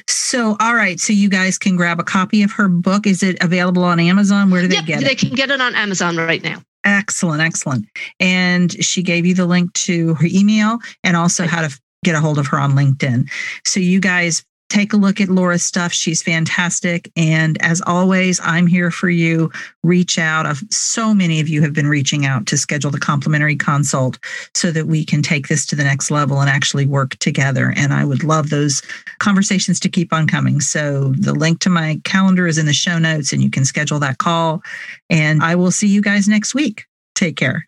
So, 0.07 0.55
all 0.59 0.75
right, 0.75 0.99
so 0.99 1.13
you 1.13 1.29
guys 1.29 1.57
can 1.57 1.75
grab 1.75 1.99
a 1.99 2.03
copy 2.03 2.43
of 2.43 2.51
her 2.53 2.67
book. 2.67 3.07
Is 3.07 3.23
it 3.23 3.37
available 3.41 3.83
on 3.83 3.99
Amazon? 3.99 4.49
Where 4.49 4.61
do 4.61 4.67
they 4.67 4.75
yep, 4.75 4.85
get 4.85 5.01
it? 5.01 5.05
They 5.05 5.15
can 5.15 5.29
get 5.29 5.51
it 5.51 5.61
on 5.61 5.75
Amazon 5.75 6.17
right 6.17 6.43
now. 6.43 6.61
Excellent, 6.83 7.41
excellent. 7.41 7.85
And 8.19 8.71
she 8.83 9.03
gave 9.03 9.25
you 9.25 9.33
the 9.33 9.45
link 9.45 9.71
to 9.73 10.15
her 10.15 10.27
email 10.29 10.79
and 11.03 11.15
also 11.15 11.45
how 11.47 11.61
to 11.61 11.79
get 12.03 12.15
a 12.15 12.19
hold 12.19 12.37
of 12.37 12.47
her 12.47 12.59
on 12.59 12.73
LinkedIn. 12.73 13.29
So 13.65 13.79
you 13.79 13.99
guys 13.99 14.43
take 14.73 14.91
a 14.91 14.97
look 14.97 15.21
at 15.21 15.29
Laura's 15.29 15.63
stuff. 15.63 15.93
She's 15.93 16.23
fantastic. 16.23 17.11
And 17.15 17.61
as 17.61 17.79
always, 17.85 18.39
I'm 18.43 18.65
here 18.65 18.89
for 18.89 19.09
you. 19.09 19.51
Reach 19.83 20.17
out. 20.17 20.47
So 20.71 21.13
many 21.13 21.39
of 21.39 21.47
you 21.47 21.61
have 21.61 21.73
been 21.73 21.87
reaching 21.87 22.25
out 22.25 22.47
to 22.47 22.57
schedule 22.57 22.89
the 22.89 22.99
complimentary 22.99 23.55
consult 23.55 24.17
so 24.55 24.71
that 24.71 24.87
we 24.87 25.05
can 25.05 25.21
take 25.21 25.47
this 25.47 25.67
to 25.67 25.75
the 25.75 25.83
next 25.83 26.09
level 26.09 26.41
and 26.41 26.49
actually 26.49 26.87
work 26.87 27.15
together. 27.17 27.71
And 27.77 27.93
I 27.93 28.03
would 28.03 28.23
love 28.23 28.49
those 28.49 28.81
conversations 29.19 29.79
to 29.81 29.89
keep 29.89 30.11
on 30.11 30.25
coming. 30.25 30.59
So 30.59 31.13
the 31.19 31.33
link 31.33 31.59
to 31.59 31.69
my 31.69 32.01
calendar 32.03 32.47
is 32.47 32.57
in 32.57 32.65
the 32.65 32.73
show 32.73 32.97
notes 32.97 33.31
and 33.31 33.43
you 33.43 33.51
can 33.51 33.65
schedule 33.65 33.99
that 33.99 34.17
call. 34.17 34.63
And 35.07 35.43
I 35.43 35.53
will 35.53 35.71
see 35.71 35.87
you 35.87 36.01
guys 36.01 36.27
next 36.27 36.55
week. 36.55 36.85
Take 37.13 37.37
care. 37.37 37.67